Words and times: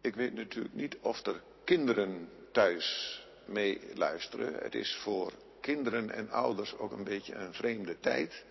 Ik 0.00 0.14
weet 0.14 0.34
natuurlijk 0.34 0.74
niet 0.74 0.96
of 1.00 1.26
er 1.26 1.42
kinderen 1.64 2.28
thuis 2.52 3.18
meeluisteren. 3.44 4.54
Het 4.54 4.74
is 4.74 4.98
voor 5.02 5.32
kinderen 5.60 6.10
en 6.10 6.30
ouders 6.30 6.78
ook 6.78 6.92
een 6.92 7.04
beetje 7.04 7.34
een 7.34 7.54
vreemde 7.54 7.98
tijd. 7.98 8.44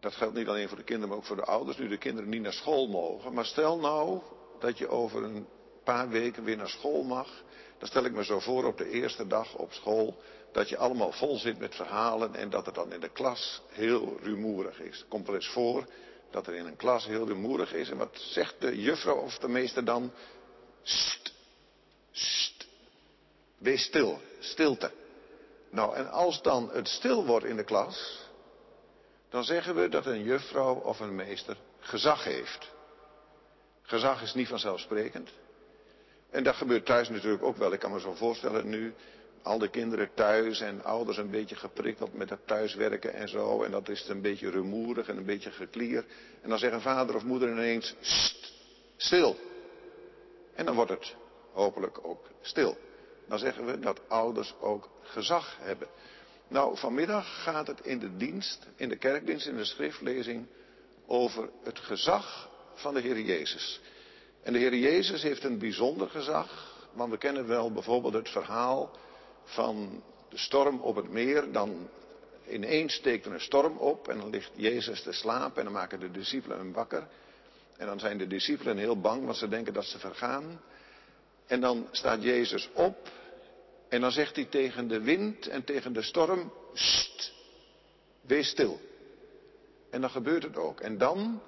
Dat 0.00 0.14
geldt 0.14 0.34
niet 0.34 0.48
alleen 0.48 0.68
voor 0.68 0.76
de 0.76 0.84
kinderen, 0.84 1.08
maar 1.08 1.18
ook 1.18 1.24
voor 1.24 1.36
de 1.36 1.44
ouders. 1.44 1.76
Nu 1.76 1.88
de 1.88 1.98
kinderen 1.98 2.30
niet 2.30 2.42
naar 2.42 2.52
school 2.52 2.88
mogen. 2.88 3.34
Maar 3.34 3.44
stel 3.44 3.78
nou 3.78 4.22
dat 4.60 4.78
je 4.78 4.88
over 4.88 5.22
een 5.22 5.46
paar 5.84 6.08
weken 6.08 6.44
weer 6.44 6.56
naar 6.56 6.68
school 6.68 7.02
mag. 7.02 7.42
Dan 7.78 7.88
stel 7.88 8.04
ik 8.04 8.12
me 8.12 8.24
zo 8.24 8.38
voor 8.38 8.64
op 8.64 8.78
de 8.78 8.90
eerste 8.90 9.26
dag 9.26 9.54
op 9.54 9.72
school 9.72 10.22
dat 10.52 10.68
je 10.68 10.76
allemaal 10.76 11.12
vol 11.12 11.36
zit 11.36 11.58
met 11.58 11.74
verhalen 11.74 12.34
en 12.34 12.50
dat 12.50 12.66
het 12.66 12.74
dan 12.74 12.92
in 12.92 13.00
de 13.00 13.08
klas 13.12 13.62
heel 13.68 14.18
rumoerig 14.22 14.80
is. 14.80 15.04
Komt 15.08 15.26
wel 15.26 15.34
eens 15.34 15.48
voor 15.48 15.86
dat 16.30 16.46
er 16.46 16.54
in 16.54 16.66
een 16.66 16.76
klas 16.76 17.06
heel 17.06 17.26
rumoerig 17.26 17.72
is 17.72 17.90
en 17.90 17.96
wat 17.96 18.16
zegt 18.18 18.60
de 18.60 18.80
juffrouw 18.80 19.16
of 19.16 19.38
de 19.38 19.48
meester 19.48 19.84
dan? 19.84 20.12
St, 20.82 21.34
st, 22.10 22.66
wees 23.58 23.82
stil, 23.82 24.20
stilte. 24.38 24.90
Nou, 25.70 25.94
en 25.94 26.10
als 26.10 26.42
dan 26.42 26.70
het 26.72 26.88
stil 26.88 27.26
wordt 27.26 27.46
in 27.46 27.56
de 27.56 27.64
klas, 27.64 28.26
dan 29.28 29.44
zeggen 29.44 29.74
we 29.74 29.88
dat 29.88 30.06
een 30.06 30.22
juffrouw 30.22 30.74
of 30.74 31.00
een 31.00 31.14
meester 31.14 31.56
gezag 31.78 32.24
heeft. 32.24 32.70
Gezag 33.82 34.22
is 34.22 34.34
niet 34.34 34.48
vanzelfsprekend. 34.48 35.30
En 36.30 36.42
dat 36.42 36.54
gebeurt 36.54 36.86
thuis 36.86 37.08
natuurlijk 37.08 37.42
ook 37.42 37.56
wel. 37.56 37.72
Ik 37.72 37.80
kan 37.80 37.92
me 37.92 38.00
zo 38.00 38.14
voorstellen 38.14 38.68
nu, 38.68 38.94
al 39.48 39.58
de 39.58 39.68
kinderen 39.68 40.10
thuis 40.14 40.60
en 40.60 40.84
ouders 40.84 41.16
een 41.16 41.30
beetje 41.30 41.56
geprikkeld 41.56 42.14
met 42.14 42.30
het 42.30 42.46
thuiswerken 42.46 43.14
en 43.14 43.28
zo. 43.28 43.62
En 43.62 43.70
dat 43.70 43.88
is 43.88 44.08
een 44.08 44.20
beetje 44.20 44.50
rumoerig 44.50 45.08
en 45.08 45.16
een 45.16 45.24
beetje 45.24 45.50
geklier. 45.50 46.04
En 46.42 46.48
dan 46.48 46.58
zeggen 46.58 46.80
vader 46.80 47.14
of 47.14 47.22
moeder 47.22 47.50
ineens, 47.50 47.94
stil. 48.96 49.36
En 50.54 50.64
dan 50.64 50.74
wordt 50.74 50.90
het 50.90 51.14
hopelijk 51.52 51.98
ook 52.02 52.26
stil. 52.40 52.76
Dan 53.28 53.38
zeggen 53.38 53.66
we 53.66 53.78
dat 53.78 54.00
ouders 54.08 54.54
ook 54.60 54.88
gezag 55.02 55.56
hebben. 55.60 55.88
Nou, 56.48 56.76
vanmiddag 56.76 57.42
gaat 57.42 57.66
het 57.66 57.80
in 57.80 57.98
de 57.98 58.16
dienst, 58.16 58.66
in 58.76 58.88
de 58.88 58.96
kerkdienst, 58.96 59.46
in 59.46 59.56
de 59.56 59.64
schriftlezing, 59.64 60.46
over 61.06 61.48
het 61.62 61.78
gezag 61.78 62.50
van 62.74 62.94
de 62.94 63.00
Heer 63.00 63.20
Jezus. 63.20 63.80
En 64.42 64.52
de 64.52 64.58
Heer 64.58 64.74
Jezus 64.74 65.22
heeft 65.22 65.44
een 65.44 65.58
bijzonder 65.58 66.08
gezag, 66.08 66.76
want 66.92 67.10
we 67.10 67.18
kennen 67.18 67.46
wel 67.46 67.72
bijvoorbeeld 67.72 68.14
het 68.14 68.28
verhaal 68.28 68.90
van 69.48 70.02
de 70.28 70.38
storm 70.38 70.80
op 70.80 70.96
het 70.96 71.08
meer. 71.10 71.52
Dan 71.52 71.88
ineens 72.48 72.94
steekt 72.94 73.26
er 73.26 73.32
een 73.32 73.40
storm 73.40 73.76
op 73.76 74.08
en 74.08 74.18
dan 74.18 74.30
ligt 74.30 74.50
Jezus 74.54 75.02
te 75.02 75.12
slapen 75.12 75.56
en 75.56 75.64
dan 75.64 75.72
maken 75.72 76.00
de 76.00 76.10
discipelen 76.10 76.58
hem 76.58 76.72
wakker. 76.72 77.06
En 77.76 77.86
dan 77.86 77.98
zijn 77.98 78.18
de 78.18 78.26
discipelen 78.26 78.76
heel 78.76 79.00
bang, 79.00 79.24
want 79.24 79.36
ze 79.36 79.48
denken 79.48 79.72
dat 79.72 79.84
ze 79.84 79.98
vergaan. 79.98 80.60
En 81.46 81.60
dan 81.60 81.88
staat 81.90 82.22
Jezus 82.22 82.68
op 82.74 83.10
en 83.88 84.00
dan 84.00 84.12
zegt 84.12 84.36
hij 84.36 84.44
tegen 84.44 84.88
de 84.88 85.00
wind 85.00 85.46
en 85.46 85.64
tegen 85.64 85.92
de 85.92 86.02
storm, 86.02 86.52
Sst, 86.74 87.32
wees 88.20 88.48
stil. 88.48 88.80
En 89.90 90.00
dan 90.00 90.10
gebeurt 90.10 90.42
het 90.42 90.56
ook. 90.56 90.80
En 90.80 90.98
dan 90.98 91.42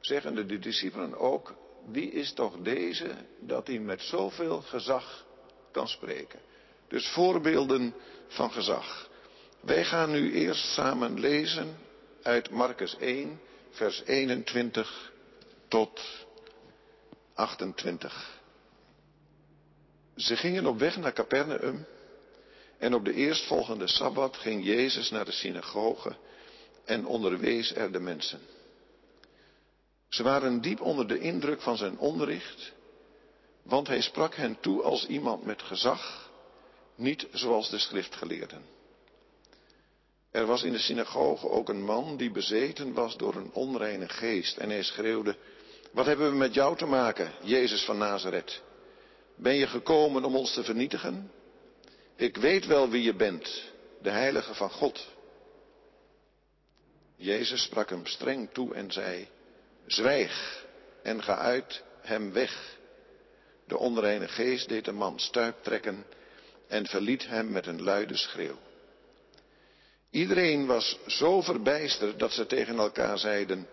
zeggen 0.00 0.34
de 0.34 0.58
discipelen 0.58 1.18
ook, 1.18 1.54
wie 1.86 2.10
is 2.10 2.32
toch 2.32 2.56
deze 2.62 3.10
dat 3.38 3.66
hij 3.66 3.78
met 3.78 4.00
zoveel 4.00 4.60
gezag 4.60 5.26
kan 5.70 5.88
spreken? 5.88 6.40
Dus 6.90 7.08
voorbeelden 7.08 7.94
van 8.28 8.52
gezag. 8.52 9.08
Wij 9.60 9.84
gaan 9.84 10.10
nu 10.10 10.32
eerst 10.32 10.72
samen 10.72 11.20
lezen 11.20 11.76
uit 12.22 12.50
Marcus 12.50 12.96
1, 12.96 13.40
vers 13.70 14.02
21 14.04 15.12
tot 15.68 16.00
28. 17.34 18.40
Ze 20.16 20.36
gingen 20.36 20.66
op 20.66 20.78
weg 20.78 20.96
naar 20.96 21.12
Capernaum 21.12 21.86
en 22.78 22.94
op 22.94 23.04
de 23.04 23.12
eerstvolgende 23.12 23.86
Sabbat 23.86 24.36
ging 24.36 24.64
Jezus 24.64 25.10
naar 25.10 25.24
de 25.24 25.32
synagoge 25.32 26.16
en 26.84 27.06
onderwees 27.06 27.74
er 27.74 27.92
de 27.92 28.00
mensen. 28.00 28.40
Ze 30.08 30.22
waren 30.22 30.60
diep 30.60 30.80
onder 30.80 31.08
de 31.08 31.18
indruk 31.18 31.60
van 31.60 31.76
zijn 31.76 31.98
onderricht, 31.98 32.72
want 33.62 33.86
hij 33.86 34.00
sprak 34.00 34.34
hen 34.34 34.60
toe 34.60 34.82
als 34.82 35.06
iemand 35.06 35.44
met 35.44 35.62
gezag, 35.62 36.29
niet 37.00 37.26
zoals 37.32 37.70
de 37.70 37.78
schriftgeleerden. 37.78 38.64
Er 40.30 40.46
was 40.46 40.62
in 40.62 40.72
de 40.72 40.78
synagoge 40.78 41.48
ook 41.48 41.68
een 41.68 41.84
man 41.84 42.16
die 42.16 42.30
bezeten 42.30 42.92
was 42.92 43.16
door 43.16 43.34
een 43.34 43.50
onreine 43.52 44.08
geest 44.08 44.56
en 44.56 44.70
hij 44.70 44.82
schreeuwde, 44.82 45.36
wat 45.90 46.06
hebben 46.06 46.30
we 46.30 46.36
met 46.36 46.54
jou 46.54 46.76
te 46.76 46.86
maken, 46.86 47.32
Jezus 47.42 47.84
van 47.84 47.98
Nazareth? 47.98 48.62
Ben 49.36 49.54
je 49.54 49.66
gekomen 49.66 50.24
om 50.24 50.36
ons 50.36 50.54
te 50.54 50.64
vernietigen? 50.64 51.30
Ik 52.16 52.36
weet 52.36 52.66
wel 52.66 52.88
wie 52.88 53.02
je 53.02 53.14
bent, 53.14 53.72
de 54.02 54.10
heilige 54.10 54.54
van 54.54 54.70
God. 54.70 55.08
Jezus 57.16 57.62
sprak 57.62 57.90
hem 57.90 58.06
streng 58.06 58.48
toe 58.52 58.74
en 58.74 58.92
zei, 58.92 59.28
Zwijg 59.86 60.64
en 61.02 61.22
ga 61.22 61.36
uit 61.36 61.82
hem 62.00 62.32
weg. 62.32 62.78
De 63.66 63.78
onreine 63.78 64.28
geest 64.28 64.68
deed 64.68 64.84
de 64.84 64.92
man 64.92 65.18
stuip 65.18 65.62
trekken 65.62 66.04
en 66.70 66.86
verliet 66.86 67.26
hem 67.26 67.50
met 67.50 67.66
een 67.66 67.82
luide 67.82 68.16
schreeuw. 68.16 68.58
Iedereen 70.10 70.66
was 70.66 70.98
zo 71.06 71.40
verbijsterd 71.40 72.18
dat 72.18 72.32
ze 72.32 72.46
tegen 72.46 72.78
elkaar 72.78 73.18
zeiden, 73.18 73.68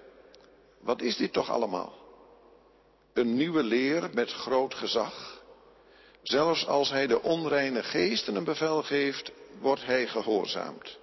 wat 0.79 1.01
is 1.01 1.15
dit 1.17 1.33
toch 1.33 1.49
allemaal? 1.49 1.93
Een 3.13 3.35
nieuwe 3.35 3.63
leer 3.63 4.09
met 4.13 4.31
groot 4.31 4.73
gezag. 4.73 5.41
Zelfs 6.21 6.67
als 6.67 6.89
hij 6.89 7.07
de 7.07 7.21
onreine 7.21 7.83
geesten 7.83 8.35
een 8.35 8.43
bevel 8.43 8.83
geeft, 8.83 9.31
wordt 9.59 9.85
hij 9.85 10.07
gehoorzaamd. 10.07 10.97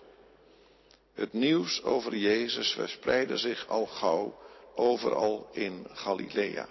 Het 1.14 1.32
nieuws 1.32 1.82
over 1.82 2.16
Jezus 2.16 2.72
verspreidde 2.72 3.36
zich 3.36 3.68
al 3.68 3.86
gauw 3.86 4.38
overal 4.74 5.48
in 5.52 5.86
Galilea. 5.92 6.68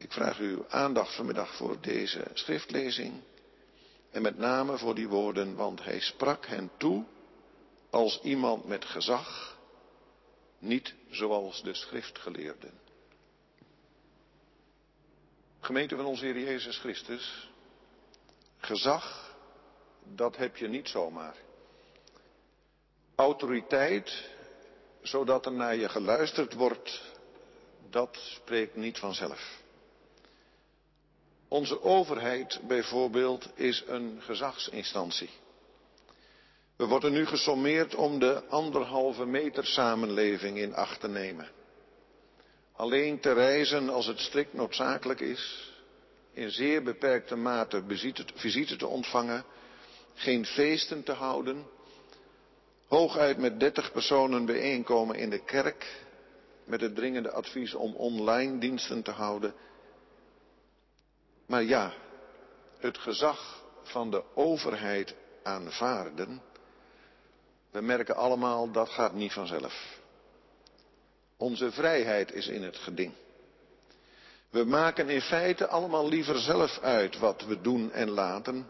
Ik 0.00 0.12
vraag 0.12 0.38
uw 0.38 0.68
aandacht 0.68 1.14
vanmiddag 1.14 1.56
voor 1.56 1.80
deze 1.80 2.26
schriftlezing 2.32 3.22
en 4.10 4.22
met 4.22 4.38
name 4.38 4.78
voor 4.78 4.94
die 4.94 5.08
woorden, 5.08 5.56
want 5.56 5.84
hij 5.84 6.00
sprak 6.00 6.46
hen 6.46 6.70
toe 6.76 7.04
als 7.90 8.20
iemand 8.22 8.64
met 8.64 8.84
gezag, 8.84 9.58
niet 10.58 10.94
zoals 11.10 11.62
de 11.62 11.74
schriftgeleerden. 11.74 12.80
Gemeente 15.60 15.96
van 15.96 16.04
onze 16.04 16.24
Heer 16.24 16.40
Jezus 16.40 16.78
Christus, 16.78 17.50
gezag, 18.58 19.36
dat 20.02 20.36
heb 20.36 20.56
je 20.56 20.68
niet 20.68 20.88
zomaar. 20.88 21.36
Autoriteit, 23.14 24.28
zodat 25.02 25.46
er 25.46 25.52
naar 25.52 25.76
je 25.76 25.88
geluisterd 25.88 26.54
wordt, 26.54 27.02
dat 27.90 28.16
spreekt 28.16 28.76
niet 28.76 28.98
vanzelf. 28.98 29.58
Onze 31.50 31.82
overheid 31.82 32.60
bijvoorbeeld 32.66 33.48
is 33.54 33.84
een 33.86 34.18
gezagsinstantie. 34.22 35.30
We 36.76 36.86
worden 36.86 37.12
nu 37.12 37.26
gesommeerd 37.26 37.94
om 37.94 38.18
de 38.18 38.44
anderhalve 38.48 39.26
meter 39.26 39.66
samenleving 39.66 40.58
in 40.58 40.74
acht 40.74 41.00
te 41.00 41.08
nemen. 41.08 41.48
Alleen 42.72 43.20
te 43.20 43.32
reizen 43.32 43.88
als 43.88 44.06
het 44.06 44.18
strikt 44.18 44.52
noodzakelijk 44.52 45.20
is, 45.20 45.72
in 46.32 46.50
zeer 46.50 46.82
beperkte 46.82 47.36
mate 47.36 47.82
visite 48.34 48.76
te 48.76 48.86
ontvangen, 48.86 49.44
geen 50.14 50.46
feesten 50.46 51.02
te 51.02 51.12
houden, 51.12 51.66
hooguit 52.88 53.38
met 53.38 53.60
dertig 53.60 53.92
personen 53.92 54.44
bijeenkomen 54.44 55.16
in 55.16 55.30
de 55.30 55.44
kerk, 55.44 56.04
met 56.64 56.80
het 56.80 56.94
dringende 56.94 57.30
advies 57.30 57.74
om 57.74 57.94
online 57.94 58.58
diensten 58.58 59.02
te 59.02 59.10
houden. 59.10 59.54
Maar 61.50 61.62
ja, 61.62 61.92
het 62.78 62.98
gezag 62.98 63.62
van 63.82 64.10
de 64.10 64.22
overheid 64.34 65.14
aanvaarden, 65.42 66.42
we 67.70 67.80
merken 67.80 68.16
allemaal 68.16 68.70
dat 68.70 68.88
gaat 68.88 69.12
niet 69.12 69.32
vanzelf. 69.32 69.98
Onze 71.36 71.72
vrijheid 71.72 72.32
is 72.32 72.46
in 72.46 72.62
het 72.62 72.76
geding. 72.76 73.12
We 74.50 74.64
maken 74.64 75.08
in 75.08 75.20
feite 75.20 75.66
allemaal 75.66 76.08
liever 76.08 76.38
zelf 76.38 76.78
uit 76.78 77.18
wat 77.18 77.44
we 77.44 77.60
doen 77.60 77.92
en 77.92 78.10
laten. 78.10 78.66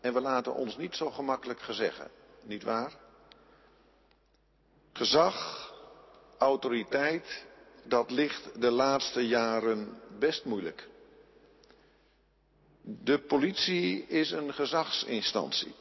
En 0.00 0.12
we 0.12 0.20
laten 0.20 0.54
ons 0.54 0.76
niet 0.76 0.96
zo 0.96 1.10
gemakkelijk 1.10 1.60
gezeggen, 1.60 2.10
niet 2.42 2.62
waar? 2.62 2.92
Gezag, 4.92 5.70
autoriteit, 6.38 7.44
dat 7.82 8.10
ligt 8.10 8.60
de 8.60 8.70
laatste 8.70 9.26
jaren 9.26 10.00
best 10.18 10.44
moeilijk. 10.44 10.88
De 12.88 13.18
politie 13.18 14.06
is 14.06 14.30
een 14.30 14.54
gezagsinstantie. 14.54 15.74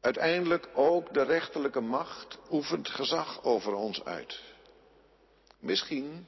Uiteindelijk 0.00 0.68
ook 0.74 1.14
de 1.14 1.22
rechterlijke 1.22 1.80
macht 1.80 2.38
oefent 2.50 2.88
gezag 2.88 3.42
over 3.44 3.74
ons 3.74 4.04
uit. 4.04 4.40
Misschien, 5.58 6.26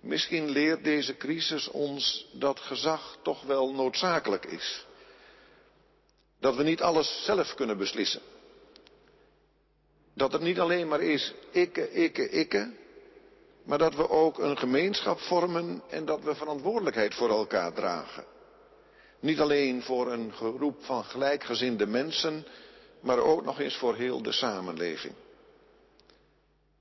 misschien 0.00 0.48
leert 0.50 0.84
deze 0.84 1.16
crisis 1.16 1.68
ons 1.68 2.26
dat 2.32 2.60
gezag 2.60 3.18
toch 3.22 3.42
wel 3.42 3.72
noodzakelijk 3.74 4.44
is. 4.44 4.86
Dat 6.40 6.56
we 6.56 6.62
niet 6.62 6.82
alles 6.82 7.24
zelf 7.24 7.54
kunnen 7.54 7.78
beslissen. 7.78 8.22
Dat 10.14 10.32
het 10.32 10.42
niet 10.42 10.60
alleen 10.60 10.88
maar 10.88 11.02
is 11.02 11.32
ikke, 11.50 11.92
ikke, 11.92 12.28
ikke, 12.30 12.72
maar 13.62 13.78
dat 13.78 13.94
we 13.94 14.08
ook 14.10 14.38
een 14.38 14.58
gemeenschap 14.58 15.18
vormen 15.18 15.82
en 15.88 16.04
dat 16.04 16.22
we 16.22 16.34
verantwoordelijkheid 16.34 17.14
voor 17.14 17.28
elkaar 17.30 17.72
dragen. 17.72 18.34
Niet 19.26 19.40
alleen 19.40 19.82
voor 19.82 20.12
een 20.12 20.32
groep 20.32 20.84
van 20.84 21.04
gelijkgezinde 21.04 21.86
mensen, 21.86 22.46
maar 23.00 23.18
ook 23.18 23.44
nog 23.44 23.60
eens 23.60 23.76
voor 23.76 23.96
heel 23.96 24.22
de 24.22 24.32
samenleving. 24.32 25.14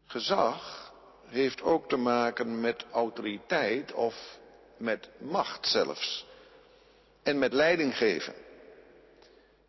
Gezag 0.06 0.94
heeft 1.25 1.62
ook 1.62 1.89
te 1.89 1.95
maken 1.97 2.62
met 2.62 2.86
autoriteit 2.92 3.94
of 3.94 4.38
met 4.77 5.09
macht 5.18 5.68
zelfs. 5.68 6.25
En 7.24 7.39
met 7.39 7.53
leiding 7.53 7.97
geven. 7.97 8.33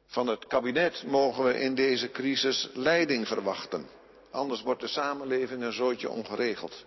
Van 0.07 0.27
het 0.27 0.47
kabinet 0.47 1.05
mogen 1.07 1.45
we 1.45 1.61
in 1.61 1.75
deze 1.75 2.11
crisis 2.11 2.69
leiding 2.73 3.27
verwachten. 3.27 3.87
Anders 4.31 4.63
wordt 4.63 4.81
de 4.81 4.89
samenleving 4.89 5.63
een 5.63 5.73
zootje 5.73 6.11
ongeregeld. 6.11 6.85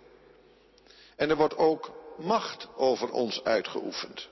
En 1.16 1.30
er 1.30 1.36
wordt 1.36 1.56
ook 1.56 1.90
macht 2.18 2.68
over 2.76 3.10
ons 3.12 3.44
uitgeoefend. 3.44 4.28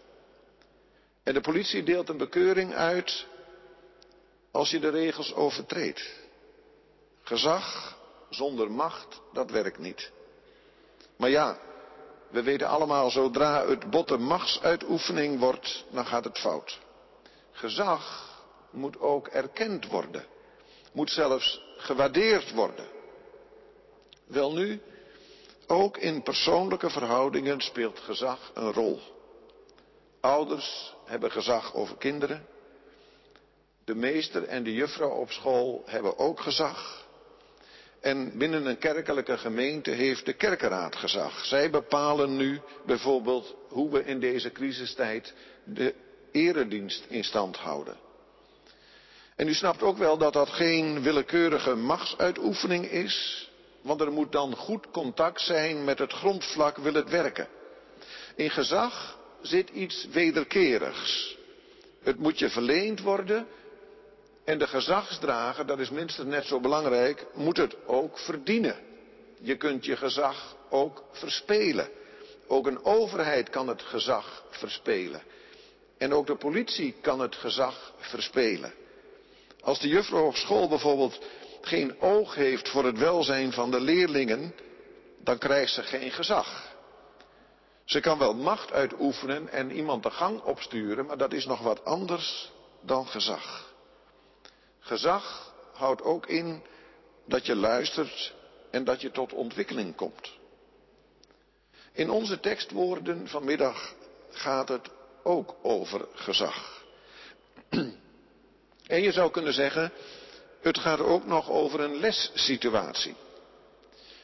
En 1.29 1.35
de 1.35 1.41
politie 1.41 1.83
deelt 1.83 2.09
een 2.09 2.17
bekeuring 2.17 2.75
uit 2.75 3.27
als 4.51 4.71
je 4.71 4.79
de 4.79 4.89
regels 4.89 5.35
overtreedt. 5.35 6.15
Gezag 7.23 7.97
zonder 8.31 8.71
macht, 8.71 9.21
dat 9.33 9.51
werkt 9.51 9.79
niet. 9.79 10.11
Maar 11.17 11.31
ja, 11.31 11.59
we 12.31 12.43
weten 12.43 12.69
allemaal, 12.69 13.11
zodra 13.11 13.67
het 13.67 13.91
botte 13.91 14.17
machtsuitoefening 14.17 15.39
wordt, 15.39 15.85
dan 15.91 16.07
gaat 16.07 16.25
het 16.25 16.39
fout. 16.39 16.79
Gezag 17.53 18.35
moet 18.71 18.99
ook 19.01 19.29
erkend 19.29 19.87
worden, 19.87 20.27
moet 20.93 21.11
zelfs 21.11 21.63
gewaardeerd 21.77 22.53
worden. 22.53 22.87
Welnu, 24.27 24.81
ook 25.67 25.97
in 25.97 26.23
persoonlijke 26.23 26.91
verhoudingen 26.91 27.61
speelt 27.61 27.99
gezag 27.99 28.51
een 28.55 28.73
rol. 28.73 29.18
Ouders 30.21 30.95
hebben 31.05 31.31
gezag 31.31 31.75
over 31.75 31.97
kinderen. 31.97 32.47
De 33.85 33.95
meester 33.95 34.45
en 34.45 34.63
de 34.63 34.75
juffrouw 34.75 35.11
op 35.11 35.31
school 35.31 35.83
hebben 35.87 36.19
ook 36.19 36.41
gezag. 36.41 37.07
En 38.01 38.39
binnen 38.39 38.67
een 38.67 38.79
kerkelijke 38.79 39.39
gemeente 39.39 39.91
heeft 39.91 40.27
de 40.27 40.33
kerkenraad 40.33 40.97
gezag. 40.97 41.45
Zij 41.45 41.71
bepalen 41.71 42.37
nu 42.37 42.61
bijvoorbeeld 42.87 43.55
hoe 43.69 43.91
we 43.91 44.05
in 44.05 44.21
deze 44.21 44.53
crisistijd 44.53 45.35
de 45.65 45.95
eredienst 46.33 47.05
in 47.09 47.25
stand 47.25 47.57
houden. 47.57 47.97
En 49.37 49.49
u 49.49 49.55
snapt 49.55 49.83
ook 49.83 49.97
wel 49.97 50.19
dat 50.19 50.33
dat 50.33 50.49
geen 50.49 51.03
willekeurige 51.03 51.75
machtsuitoefening 51.75 52.91
is, 52.91 53.49
want 53.81 54.01
er 54.01 54.13
moet 54.13 54.33
dan 54.33 54.57
goed 54.57 54.91
contact 54.91 55.41
zijn 55.41 55.85
met 55.85 55.99
het 55.99 56.13
grondvlak 56.13 56.77
wil 56.77 56.95
het 56.95 57.11
werken. 57.11 57.49
In 58.35 58.51
gezag 58.51 59.18
zit 59.41 59.71
iets 59.71 60.07
wederkerigs. 60.13 61.37
Het 62.03 62.19
moet 62.19 62.39
je 62.39 62.51
verleend 62.51 63.01
worden 63.01 63.47
en 64.45 64.59
de 64.59 64.67
gezagsdrager, 64.67 65.67
dat 65.67 65.79
is 65.79 65.91
minstens 65.91 66.29
net 66.29 66.45
zo 66.45 66.61
belangrijk, 66.61 67.27
moet 67.35 67.57
het 67.57 67.77
ook 67.87 68.19
verdienen. 68.19 68.77
Je 69.41 69.57
kunt 69.57 69.85
je 69.85 69.97
gezag 69.97 70.57
ook 70.71 71.05
verspelen. 71.13 71.89
Ook 72.47 72.67
een 72.67 72.85
overheid 72.85 73.51
kan 73.51 73.69
het 73.69 73.83
gezag 73.83 74.45
verspelen. 74.51 75.23
En 75.99 76.13
ook 76.13 76.27
de 76.27 76.37
politie 76.37 76.95
kan 77.01 77.21
het 77.21 77.35
gezag 77.35 77.93
verspelen. 77.99 78.73
Als 79.61 79.81
de 79.81 79.89
juffrouw 79.89 80.27
op 80.27 80.37
school 80.37 80.69
bijvoorbeeld 80.69 81.19
geen 81.61 82.01
oog 82.01 82.35
heeft 82.35 82.69
voor 82.69 82.85
het 82.85 82.99
welzijn 82.99 83.53
van 83.53 83.71
de 83.71 83.81
leerlingen, 83.81 84.55
dan 85.25 85.39
krijgt 85.39 85.73
ze 85.73 85.83
geen 85.83 86.11
gezag. 86.11 86.68
Ze 87.89 88.01
kan 88.01 88.19
wel 88.19 88.35
macht 88.35 88.73
uitoefenen 88.73 89.49
en 89.49 89.71
iemand 89.71 90.03
de 90.03 90.11
gang 90.11 90.43
opsturen, 90.43 91.07
maar 91.07 91.17
dat 91.17 91.33
is 91.33 91.47
nog 91.47 91.61
wat 91.61 91.85
anders 91.85 92.51
dan 92.81 93.07
gezag. 93.07 93.75
Gezag 94.79 95.55
houdt 95.73 96.03
ook 96.03 96.27
in 96.27 96.63
dat 97.27 97.47
je 97.47 97.57
luistert 97.57 98.35
en 98.71 98.85
dat 98.85 99.01
je 99.01 99.11
tot 99.11 99.33
ontwikkeling 99.33 99.95
komt. 99.97 100.33
In 101.93 102.11
onze 102.11 102.41
tekstwoorden 102.41 103.29
vanmiddag 103.29 103.95
gaat 104.31 104.69
het 104.69 104.91
ook 105.23 105.55
over 105.63 106.07
gezag. 106.15 106.85
En 108.87 109.03
je 109.03 109.13
zou 109.13 109.31
kunnen 109.31 109.53
zeggen, 109.53 109.93
het 110.61 110.79
gaat 110.79 111.01
ook 111.01 111.27
nog 111.27 111.51
over 111.51 111.81
een 111.81 111.97
lessituatie. 111.97 113.15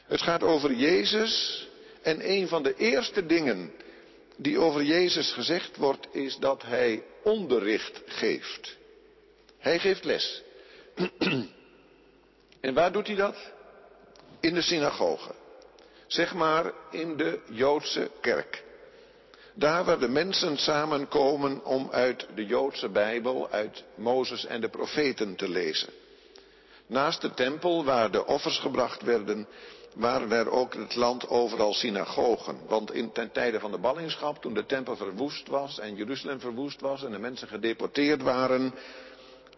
Het 0.05 0.21
gaat 0.21 0.43
over 0.43 0.73
Jezus 0.73 1.67
en 2.05 2.31
een 2.31 2.47
van 2.47 2.63
de 2.63 2.75
eerste 2.75 3.25
dingen 3.25 3.71
die 4.35 4.59
over 4.59 4.83
Jezus 4.83 5.31
gezegd 5.31 5.77
wordt 5.77 6.07
is 6.11 6.37
dat 6.37 6.61
hij 6.61 7.03
onderricht 7.23 8.01
geeft. 8.05 8.77
Hij 9.57 9.79
geeft 9.79 10.03
les. 10.03 10.43
en 12.61 12.73
waar 12.73 12.91
doet 12.91 13.07
hij 13.07 13.15
dat? 13.15 13.35
In 14.39 14.53
de 14.53 14.61
synagoge. 14.61 15.31
Zeg 16.07 16.33
maar 16.33 16.73
in 16.91 17.17
de 17.17 17.39
Joodse 17.49 18.09
kerk. 18.21 18.63
Daar 19.53 19.83
waar 19.83 19.99
de 19.99 20.09
mensen 20.09 20.57
samenkomen 20.57 21.65
om 21.65 21.89
uit 21.91 22.27
de 22.35 22.45
Joodse 22.45 22.89
Bijbel, 22.89 23.49
uit 23.49 23.83
Mozes 23.95 24.45
en 24.45 24.61
de 24.61 24.69
profeten 24.69 25.35
te 25.35 25.49
lezen. 25.49 25.89
Naast 26.87 27.21
de 27.21 27.33
tempel 27.33 27.85
waar 27.85 28.11
de 28.11 28.25
offers 28.25 28.59
gebracht 28.59 29.01
werden, 29.01 29.47
waren 29.95 30.31
er 30.31 30.49
ook 30.49 30.73
in 30.73 30.81
het 30.81 30.95
land 30.95 31.29
overal 31.29 31.73
synagogen. 31.73 32.57
Want 32.67 32.93
in, 32.93 33.11
ten 33.11 33.31
tijde 33.31 33.59
van 33.59 33.71
de 33.71 33.77
ballingschap, 33.77 34.41
toen 34.41 34.53
de 34.53 34.65
tempel 34.65 34.95
verwoest 34.95 35.47
was 35.47 35.79
en 35.79 35.95
Jeruzalem 35.95 36.39
verwoest 36.39 36.81
was 36.81 37.03
en 37.03 37.11
de 37.11 37.19
mensen 37.19 37.47
gedeporteerd 37.47 38.21
waren, 38.21 38.73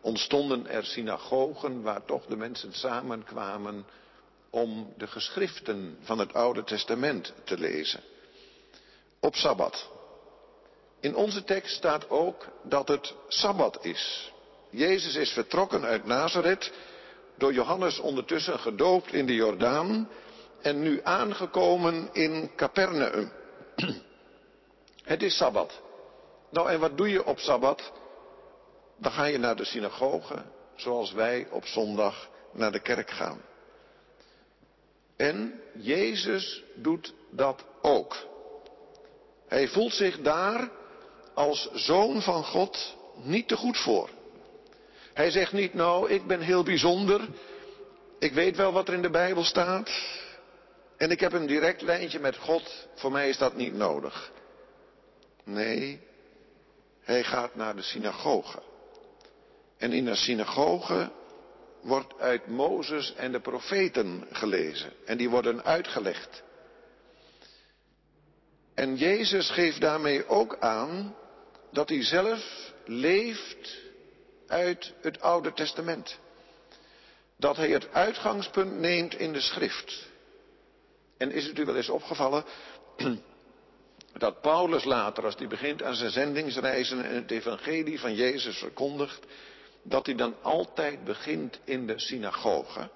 ontstonden 0.01 0.67
er 0.67 0.85
synagogen 0.85 1.81
waar 1.81 2.05
toch 2.05 2.25
de 2.25 2.35
mensen 2.35 2.73
samenkwamen 2.73 3.85
om 4.49 4.93
de 4.97 5.07
geschriften 5.07 5.97
van 6.01 6.19
het 6.19 6.33
Oude 6.33 6.63
Testament 6.63 7.33
te 7.43 7.57
lezen. 7.57 8.01
Op 9.19 9.35
Sabbat. 9.35 9.89
In 10.99 11.15
onze 11.15 11.43
tekst 11.43 11.75
staat 11.75 12.09
ook 12.09 12.47
dat 12.63 12.87
het 12.87 13.13
Sabbat 13.27 13.85
is. 13.85 14.31
Jezus 14.69 15.15
is 15.15 15.31
vertrokken 15.31 15.83
uit 15.83 16.05
Nazareth, 16.05 16.71
door 17.37 17.53
Johannes 17.53 17.99
ondertussen 17.99 18.59
gedoopt 18.59 19.13
in 19.13 19.25
de 19.25 19.33
Jordaan 19.33 20.09
en 20.61 20.79
nu 20.81 20.99
aangekomen 21.03 22.09
in 22.13 22.51
Capernaum. 22.55 23.31
Het 25.03 25.23
is 25.23 25.37
Sabbat. 25.37 25.81
Nou, 26.49 26.69
en 26.69 26.79
wat 26.79 26.97
doe 26.97 27.09
je 27.09 27.25
op 27.25 27.39
Sabbat? 27.39 27.91
Dan 28.97 29.11
ga 29.11 29.25
je 29.25 29.37
naar 29.37 29.55
de 29.55 29.65
synagoge, 29.65 30.43
zoals 30.75 31.11
wij 31.11 31.47
op 31.51 31.65
zondag 31.65 32.29
naar 32.51 32.71
de 32.71 32.79
kerk 32.79 33.09
gaan. 33.09 33.41
En 35.15 35.61
Jezus 35.73 36.63
doet 36.75 37.13
dat 37.31 37.65
ook. 37.81 38.15
Hij 39.47 39.67
voelt 39.67 39.93
zich 39.93 40.21
daar 40.21 40.69
als 41.33 41.69
zoon 41.73 42.21
van 42.21 42.43
God 42.43 42.95
niet 43.15 43.47
te 43.47 43.55
goed 43.55 43.77
voor. 43.77 44.09
Hij 45.13 45.31
zegt 45.31 45.51
niet, 45.51 45.73
nou, 45.73 46.09
ik 46.09 46.27
ben 46.27 46.41
heel 46.41 46.63
bijzonder. 46.63 47.27
Ik 48.19 48.33
weet 48.33 48.55
wel 48.55 48.71
wat 48.71 48.87
er 48.87 48.93
in 48.93 49.01
de 49.01 49.09
Bijbel 49.09 49.43
staat. 49.43 49.89
En 50.97 51.11
ik 51.11 51.19
heb 51.19 51.33
een 51.33 51.47
direct 51.47 51.81
lijntje 51.81 52.19
met 52.19 52.37
God. 52.37 52.87
Voor 52.95 53.11
mij 53.11 53.29
is 53.29 53.37
dat 53.37 53.55
niet 53.55 53.73
nodig. 53.73 54.31
Nee, 55.43 55.99
hij 57.01 57.23
gaat 57.23 57.55
naar 57.55 57.75
de 57.75 57.81
synagoge. 57.81 58.61
En 59.77 59.93
in 59.93 60.05
de 60.05 60.15
synagoge 60.15 61.11
wordt 61.81 62.19
uit 62.19 62.47
Mozes 62.47 63.13
en 63.15 63.31
de 63.31 63.39
profeten 63.39 64.27
gelezen. 64.31 64.93
En 65.05 65.17
die 65.17 65.29
worden 65.29 65.63
uitgelegd. 65.63 66.43
En 68.73 68.95
Jezus 68.95 69.49
geeft 69.49 69.81
daarmee 69.81 70.27
ook 70.27 70.57
aan 70.59 71.15
dat 71.71 71.89
hij 71.89 72.03
zelf 72.03 72.73
leeft 72.85 73.77
uit 74.47 74.93
het 75.01 75.21
Oude 75.21 75.53
Testament. 75.53 76.19
Dat 77.37 77.57
hij 77.57 77.69
het 77.69 77.91
uitgangspunt 77.91 78.79
neemt 78.79 79.13
in 79.13 79.33
de 79.33 79.41
schrift. 79.41 80.07
En 81.17 81.31
is 81.31 81.45
het 81.45 81.59
u 81.59 81.65
wel 81.65 81.75
eens 81.75 81.89
opgevallen 81.89 82.43
dat 84.13 84.41
Paulus 84.41 84.83
later, 84.83 85.25
als 85.25 85.35
hij 85.35 85.47
begint 85.47 85.83
aan 85.83 85.95
zijn 85.95 86.11
zendingsreizen 86.11 87.03
en 87.05 87.15
het 87.15 87.31
evangelie 87.31 87.99
van 87.99 88.15
Jezus 88.15 88.57
verkondigt, 88.57 89.25
dat 89.81 90.05
hij 90.05 90.15
dan 90.15 90.35
altijd 90.41 91.03
begint 91.03 91.59
in 91.63 91.87
de 91.87 91.99
synagoge? 91.99 92.89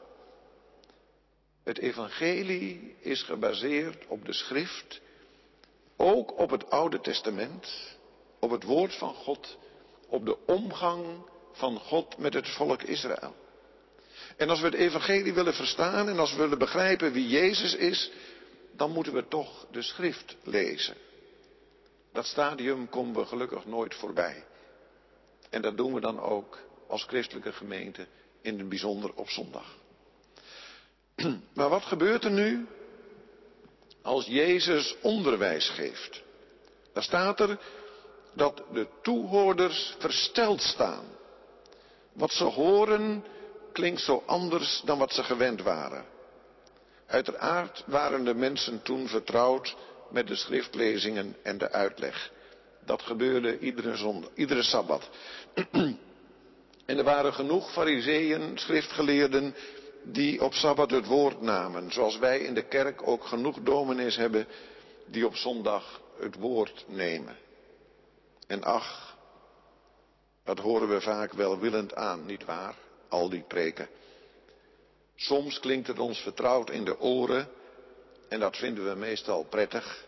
Het 1.63 1.77
evangelie 1.77 2.95
is 2.99 3.23
gebaseerd 3.23 4.05
op 4.07 4.25
de 4.25 4.33
schrift, 4.33 5.01
ook 5.97 6.39
op 6.39 6.49
het 6.49 6.69
Oude 6.69 7.01
Testament, 7.01 7.97
op 8.39 8.51
het 8.51 8.63
woord 8.63 8.95
van 8.95 9.13
God, 9.13 9.57
op 10.07 10.25
de 10.25 10.37
omgang 10.45 11.05
van 11.51 11.79
God 11.79 12.17
met 12.17 12.33
het 12.33 12.49
volk 12.49 12.81
Israël. 12.81 13.35
En 14.41 14.50
als 14.50 14.60
we 14.60 14.65
het 14.65 14.75
evangelie 14.75 15.33
willen 15.33 15.53
verstaan 15.53 16.10
en 16.10 16.19
als 16.19 16.31
we 16.31 16.38
willen 16.38 16.57
begrijpen 16.57 17.12
wie 17.12 17.27
Jezus 17.27 17.75
is, 17.75 18.12
dan 18.75 18.91
moeten 18.91 19.13
we 19.13 19.27
toch 19.27 19.65
de 19.71 19.81
schrift 19.81 20.36
lezen. 20.43 20.95
Dat 22.13 22.25
stadium 22.25 22.89
komen 22.89 23.15
we 23.15 23.25
gelukkig 23.25 23.65
nooit 23.65 23.95
voorbij. 23.95 24.43
En 25.50 25.62
dat 25.62 25.77
doen 25.77 25.93
we 25.93 26.00
dan 26.00 26.19
ook 26.19 26.60
als 26.88 27.03
christelijke 27.03 27.51
gemeente 27.51 28.07
in 28.41 28.60
het 28.60 28.69
bijzonder 28.69 29.13
op 29.13 29.29
zondag. 29.29 29.75
Maar 31.53 31.69
wat 31.69 31.83
gebeurt 31.83 32.24
er 32.24 32.31
nu 32.31 32.67
als 34.01 34.25
Jezus 34.25 34.95
onderwijs 35.01 35.69
geeft? 35.69 36.21
Daar 36.93 37.03
staat 37.03 37.39
er 37.39 37.60
dat 38.33 38.63
de 38.74 38.88
toehoorders 39.01 39.95
versteld 40.00 40.62
staan. 40.62 41.05
Wat 42.13 42.31
ze 42.31 42.43
horen 42.43 43.24
klinkt 43.71 44.01
zo 44.01 44.23
anders 44.25 44.81
dan 44.85 44.97
wat 44.97 45.13
ze 45.13 45.23
gewend 45.23 45.61
waren. 45.61 46.05
Uiteraard 47.07 47.83
waren 47.85 48.23
de 48.23 48.33
mensen 48.33 48.81
toen 48.81 49.07
vertrouwd 49.07 49.75
met 50.09 50.27
de 50.27 50.35
schriftlezingen 50.35 51.35
en 51.43 51.57
de 51.57 51.71
uitleg. 51.71 52.31
Dat 52.85 53.01
gebeurde 53.01 53.59
iedere, 53.59 53.95
zondag, 53.95 54.29
iedere 54.33 54.63
sabbat. 54.63 55.09
en 56.85 56.97
er 56.97 57.03
waren 57.03 57.33
genoeg 57.33 57.71
fariseeën, 57.71 58.57
schriftgeleerden, 58.57 59.55
die 60.03 60.43
op 60.43 60.53
sabbat 60.53 60.91
het 60.91 61.05
woord 61.05 61.41
namen. 61.41 61.91
Zoals 61.91 62.17
wij 62.17 62.39
in 62.39 62.53
de 62.53 62.67
kerk 62.67 63.07
ook 63.07 63.25
genoeg 63.25 63.59
dominees 63.61 64.15
hebben 64.15 64.47
die 65.05 65.25
op 65.25 65.35
zondag 65.35 66.01
het 66.19 66.35
woord 66.35 66.85
nemen. 66.87 67.37
En 68.47 68.63
ach, 68.63 69.17
dat 70.43 70.59
horen 70.59 70.89
we 70.89 71.01
vaak 71.01 71.33
welwillend 71.33 71.95
aan, 71.95 72.25
niet 72.25 72.45
waar? 72.45 72.75
Al 73.12 73.30
die 73.30 73.44
preken. 73.48 73.88
Soms 75.15 75.60
klinkt 75.60 75.88
het 75.88 76.00
ons 76.00 76.20
vertrouwd 76.20 76.70
in 76.70 76.86
de 76.86 77.00
oren 77.00 77.50
en 78.30 78.39
dat 78.39 78.58
vinden 78.58 78.89
we 78.89 78.96
meestal 78.96 79.44
prettig. 79.44 80.06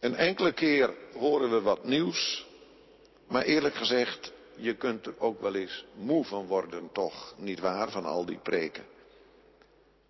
Een 0.00 0.14
enkele 0.14 0.52
keer 0.52 0.94
horen 1.12 1.50
we 1.50 1.60
wat 1.60 1.84
nieuws, 1.84 2.46
maar 3.28 3.42
eerlijk 3.42 3.74
gezegd, 3.74 4.32
je 4.56 4.74
kunt 4.74 5.06
er 5.06 5.14
ook 5.18 5.40
wel 5.40 5.54
eens 5.54 5.84
moe 5.94 6.24
van 6.24 6.46
worden, 6.46 6.92
toch, 6.92 7.34
niet 7.36 7.60
waar, 7.60 7.90
van 7.90 8.04
al 8.04 8.24
die 8.24 8.38
preken. 8.38 8.86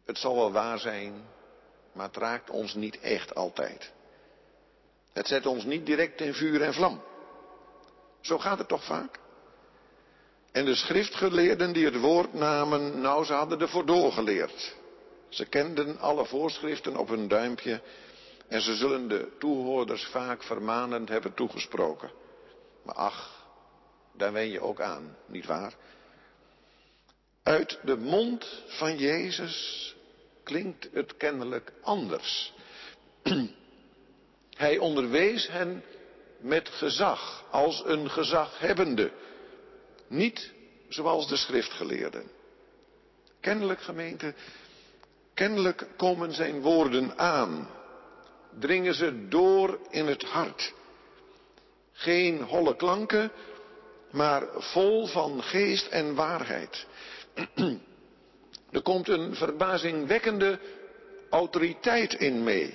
Het 0.05 0.19
zal 0.19 0.35
wel 0.35 0.53
waar 0.53 0.79
zijn, 0.79 1.25
maar 1.93 2.07
het 2.07 2.17
raakt 2.17 2.51
ons 2.51 2.75
niet 2.75 3.01
echt 3.01 3.35
altijd. 3.35 3.93
Het 5.13 5.27
zet 5.27 5.47
ons 5.47 5.65
niet 5.65 5.87
direct 5.87 6.21
in 6.21 6.35
vuur 6.35 6.63
en 6.63 6.75
vlam. 6.75 7.03
Zo 8.21 8.39
gaat 8.39 8.59
het 8.59 8.69
toch 8.69 8.85
vaak? 8.85 9.19
En 10.57 10.65
de 10.65 10.75
schriftgeleerden 10.75 11.73
die 11.73 11.85
het 11.85 12.01
woord 12.01 12.33
namen, 12.33 13.01
nou 13.01 13.25
ze 13.25 13.33
hadden 13.33 13.61
ervoor 13.61 13.87
doorgeleerd. 13.87 14.75
Ze 15.29 15.45
kenden 15.45 15.99
alle 15.99 16.25
voorschriften 16.25 16.97
op 16.97 17.09
hun 17.09 17.29
duimpje 17.29 17.81
en 18.49 18.61
ze 18.61 18.75
zullen 18.75 19.09
de 19.09 19.29
toehoorders 19.39 20.05
vaak 20.05 20.43
vermanend 20.43 21.09
hebben 21.09 21.35
toegesproken. 21.35 22.11
Maar 22.83 22.95
ach, 22.95 23.47
daar 24.13 24.33
wen 24.33 24.49
je 24.49 24.61
ook 24.61 24.81
aan, 24.81 25.17
niet 25.27 25.47
waar? 25.47 25.75
Uit 27.43 27.79
de 27.83 27.97
mond 27.97 28.63
van 28.67 28.99
Jezus 28.99 29.95
klinkt 30.43 30.89
het 30.93 31.17
kennelijk 31.17 31.73
anders. 31.83 32.53
Hij 34.65 34.79
onderwees 34.79 35.49
hen 35.49 35.85
met 36.39 36.69
gezag, 36.69 37.45
als 37.51 37.83
een 37.87 38.11
gezaghebbende. 38.11 39.11
Niet 40.09 40.53
zoals 40.89 41.29
de 41.29 41.37
schriftgeleerden. 41.37 42.31
Kennelijk 43.41 43.81
gemeente, 43.81 44.35
kennelijk 45.35 45.87
komen 45.97 46.33
zijn 46.33 46.61
woorden 46.61 47.19
aan. 47.19 47.69
Dringen 48.59 48.95
ze 48.95 49.29
door 49.29 49.79
in 49.91 50.07
het 50.07 50.23
hart. 50.23 50.75
Geen 51.93 52.43
holle 52.43 52.77
klanken, 52.77 53.31
maar 54.11 54.47
vol 54.55 55.07
van 55.07 55.43
geest 55.43 55.87
en 55.87 56.15
waarheid. 56.15 56.87
Er 58.71 58.83
komt 58.83 59.09
een 59.09 59.35
verbazingwekkende 59.35 60.59
autoriteit 61.31 62.15
in 62.15 62.45
mee. 62.45 62.75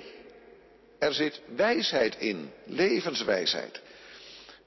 Er 1.00 1.14
zit 1.14 1.42
wijsheid 1.56 2.16
in, 2.20 2.52
levenswijsheid. 2.66 3.82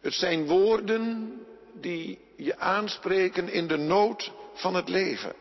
Het 0.01 0.15
zijn 0.15 0.47
woorden 0.47 1.33
die 1.81 2.19
je 2.37 2.59
aanspreken 2.59 3.49
in 3.49 3.67
de 3.67 3.77
nood 3.77 4.33
van 4.55 4.75
het 4.75 4.89
leven. 4.89 5.35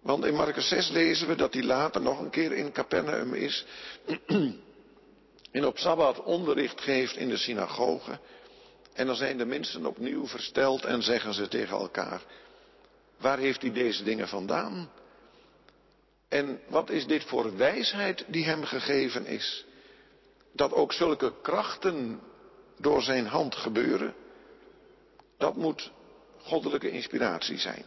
Want 0.00 0.24
in 0.24 0.34
Marcus 0.34 0.68
6 0.68 0.88
lezen 0.88 1.28
we 1.28 1.34
dat 1.34 1.52
hij 1.52 1.62
later 1.62 2.00
nog 2.00 2.20
een 2.20 2.30
keer 2.30 2.52
in 2.52 2.72
Capernaum 2.72 3.34
is. 3.34 3.64
en 5.50 5.66
op 5.66 5.78
Sabbat 5.78 6.22
onderricht 6.22 6.80
geeft 6.80 7.16
in 7.16 7.28
de 7.28 7.36
synagoge. 7.36 8.18
En 8.92 9.06
dan 9.06 9.16
zijn 9.16 9.38
de 9.38 9.46
mensen 9.46 9.86
opnieuw 9.86 10.26
versteld 10.26 10.84
en 10.84 11.02
zeggen 11.02 11.34
ze 11.34 11.48
tegen 11.48 11.76
elkaar. 11.76 12.22
Waar 13.16 13.38
heeft 13.38 13.62
hij 13.62 13.72
deze 13.72 14.02
dingen 14.02 14.28
vandaan? 14.28 14.90
En 16.28 16.60
wat 16.68 16.90
is 16.90 17.06
dit 17.06 17.24
voor 17.24 17.56
wijsheid 17.56 18.24
die 18.28 18.44
hem 18.44 18.64
gegeven 18.64 19.26
is? 19.26 19.64
Dat 20.52 20.72
ook 20.72 20.92
zulke 20.92 21.32
krachten 21.42 22.20
door 22.78 23.02
zijn 23.02 23.26
hand 23.26 23.54
gebeuren? 23.54 24.14
Dat 25.38 25.56
moet 25.56 25.90
goddelijke 26.38 26.90
inspiratie 26.90 27.58
zijn. 27.58 27.84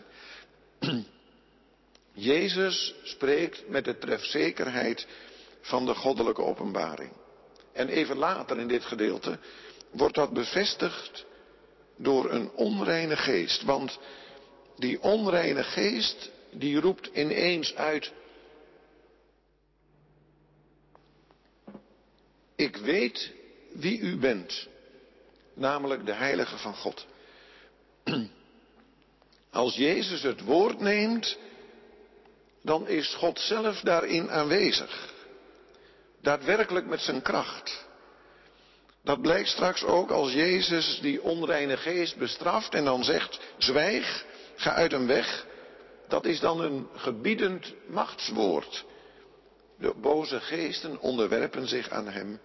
Jezus 2.13 2.95
spreekt 3.03 3.69
met 3.69 3.85
de 3.85 3.97
trefzekerheid 3.97 5.07
van 5.61 5.85
de 5.85 5.95
goddelijke 5.95 6.41
openbaring. 6.41 7.11
En 7.73 7.87
even 7.87 8.17
later 8.17 8.59
in 8.59 8.67
dit 8.67 8.85
gedeelte 8.85 9.39
wordt 9.91 10.15
dat 10.15 10.33
bevestigd 10.33 11.25
door 11.97 12.31
een 12.31 12.51
onreine 12.51 13.17
geest. 13.17 13.63
Want 13.63 13.99
die 14.77 15.01
onreine 15.01 15.63
geest, 15.63 16.31
die 16.51 16.79
roept 16.79 17.09
ineens 17.13 17.75
uit. 17.75 18.11
Ik 22.55 22.75
weet 22.75 23.31
wie 23.73 23.99
u 23.99 24.17
bent, 24.17 24.67
namelijk 25.53 26.05
de 26.05 26.13
Heilige 26.13 26.57
van 26.57 26.75
God. 26.75 27.07
Als 29.51 29.75
Jezus 29.75 30.21
het 30.21 30.41
woord 30.41 30.79
neemt, 30.79 31.37
dan 32.63 32.87
is 32.87 33.15
God 33.15 33.39
zelf 33.39 33.79
daarin 33.79 34.31
aanwezig. 34.31 35.13
Daadwerkelijk 36.21 36.85
met 36.85 37.01
zijn 37.01 37.21
kracht. 37.21 37.87
Dat 39.03 39.21
blijkt 39.21 39.49
straks 39.49 39.83
ook 39.83 40.11
als 40.11 40.31
Jezus 40.31 40.99
die 41.01 41.21
onreine 41.21 41.77
geest 41.77 42.17
bestraft 42.17 42.73
en 42.73 42.85
dan 42.85 43.03
zegt, 43.03 43.39
zwijg, 43.57 44.25
ga 44.55 44.73
uit 44.73 44.91
hem 44.91 45.07
weg. 45.07 45.45
Dat 46.07 46.25
is 46.25 46.39
dan 46.39 46.61
een 46.61 46.87
gebiedend 46.95 47.73
machtswoord. 47.87 48.85
De 49.77 49.93
boze 50.01 50.39
geesten 50.39 50.99
onderwerpen 50.99 51.67
zich 51.67 51.89
aan 51.89 52.07
hem. 52.07 52.39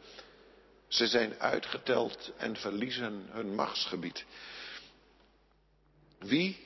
Ze 0.89 1.07
zijn 1.07 1.35
uitgeteld 1.39 2.33
en 2.37 2.57
verliezen 2.57 3.27
hun 3.31 3.55
machtsgebied. 3.55 4.25
Wie, 6.25 6.57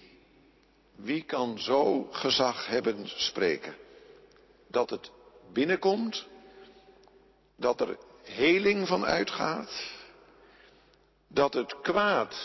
wie 0.96 1.22
kan 1.22 1.58
zo 1.58 2.08
gezag 2.10 2.66
hebben 2.66 3.08
spreken? 3.08 3.74
Dat 4.66 4.90
het 4.90 5.10
binnenkomt, 5.52 6.26
dat 7.56 7.80
er 7.80 7.98
heling 8.22 8.88
van 8.88 9.04
uitgaat, 9.04 9.90
dat 11.28 11.54
het 11.54 11.80
kwaad 11.80 12.36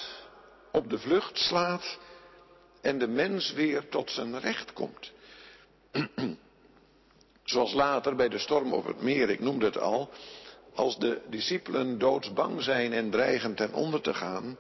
op 0.71 0.89
de 0.89 0.99
vlucht 0.99 1.37
slaat 1.37 1.97
en 2.81 2.99
de 2.99 3.07
mens 3.07 3.53
weer 3.53 3.89
tot 3.89 4.11
zijn 4.11 4.39
recht 4.39 4.73
komt. 4.73 5.11
Zoals 7.43 7.73
later 7.73 8.15
bij 8.15 8.29
de 8.29 8.39
storm 8.39 8.73
op 8.73 8.85
het 8.85 9.01
meer, 9.01 9.29
ik 9.29 9.39
noemde 9.39 9.65
het 9.65 9.77
al, 9.77 10.09
als 10.73 10.99
de 10.99 11.21
discipelen 11.29 11.97
doodsbang 11.97 12.61
zijn 12.61 12.93
en 12.93 13.09
dreigen 13.09 13.55
ten 13.55 13.73
onder 13.73 14.01
te 14.01 14.13
gaan, 14.13 14.57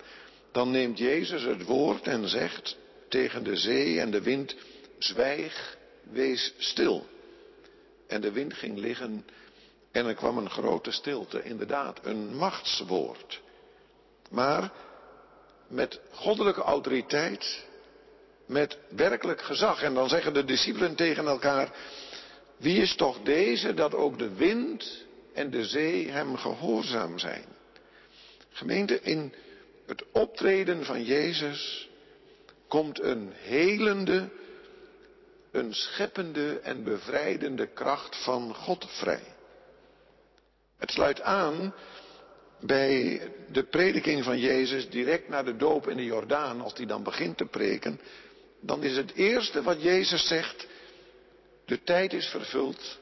dan 0.53 0.71
neemt 0.71 0.97
Jezus 0.97 1.43
het 1.43 1.63
woord 1.63 2.07
en 2.07 2.29
zegt 2.29 2.77
tegen 3.09 3.43
de 3.43 3.55
zee 3.55 3.99
en 3.99 4.11
de 4.11 4.21
wind, 4.21 4.55
zwijg, 4.97 5.77
wees 6.11 6.53
stil. 6.57 7.05
En 8.07 8.21
de 8.21 8.31
wind 8.31 8.53
ging 8.53 8.77
liggen 8.77 9.25
en 9.91 10.05
er 10.05 10.13
kwam 10.13 10.37
een 10.37 10.49
grote 10.49 10.91
stilte, 10.91 11.43
inderdaad, 11.43 11.99
een 12.03 12.35
machtswoord. 12.35 13.41
Maar 14.29 14.71
met 15.67 15.99
goddelijke 16.11 16.61
autoriteit, 16.61 17.65
met 18.45 18.77
werkelijk 18.89 19.41
gezag. 19.41 19.81
En 19.81 19.93
dan 19.93 20.09
zeggen 20.09 20.33
de 20.33 20.45
discipelen 20.45 20.95
tegen 20.95 21.27
elkaar, 21.27 21.71
Wie 22.57 22.81
is 22.81 22.95
toch 22.95 23.21
deze 23.21 23.73
dat 23.73 23.93
ook 23.93 24.17
de 24.17 24.33
wind 24.33 25.05
en 25.33 25.49
de 25.49 25.65
zee 25.65 26.09
hem 26.09 26.37
gehoorzaam 26.37 27.19
zijn? 27.19 27.45
Gemeente, 28.51 29.01
in 29.01 29.33
het 29.85 30.03
optreden 30.11 30.85
van 30.85 31.03
Jezus 31.03 31.89
komt 32.67 33.01
een 33.01 33.31
helende, 33.33 34.29
een 35.51 35.73
scheppende 35.73 36.59
en 36.59 36.83
bevrijdende 36.83 37.67
kracht 37.67 38.23
van 38.23 38.55
God 38.55 38.85
vrij. 38.89 39.23
Het 40.77 40.91
sluit 40.91 41.21
aan 41.21 41.73
bij 42.59 43.21
de 43.51 43.63
prediking 43.63 44.23
van 44.23 44.39
Jezus 44.39 44.89
direct 44.89 45.29
na 45.29 45.43
de 45.43 45.55
doop 45.55 45.87
in 45.87 45.97
de 45.97 46.03
Jordaan, 46.03 46.61
als 46.61 46.73
hij 46.73 46.85
dan 46.85 47.03
begint 47.03 47.37
te 47.37 47.45
preken, 47.45 47.99
dan 48.61 48.83
is 48.83 48.95
het 48.95 49.13
eerste 49.13 49.61
wat 49.61 49.81
Jezus 49.81 50.27
zegt, 50.27 50.67
de 51.65 51.83
tijd 51.83 52.13
is 52.13 52.27
vervuld 52.27 52.99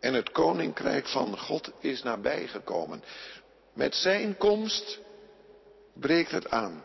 en 0.00 0.14
het 0.14 0.30
koninkrijk 0.30 1.06
van 1.08 1.38
God 1.38 1.70
is 1.80 2.02
nabijgekomen. 2.02 3.02
Met 3.74 3.94
zijn 3.94 4.36
komst 4.36 5.00
breekt 5.94 6.30
het 6.30 6.50
aan. 6.50 6.84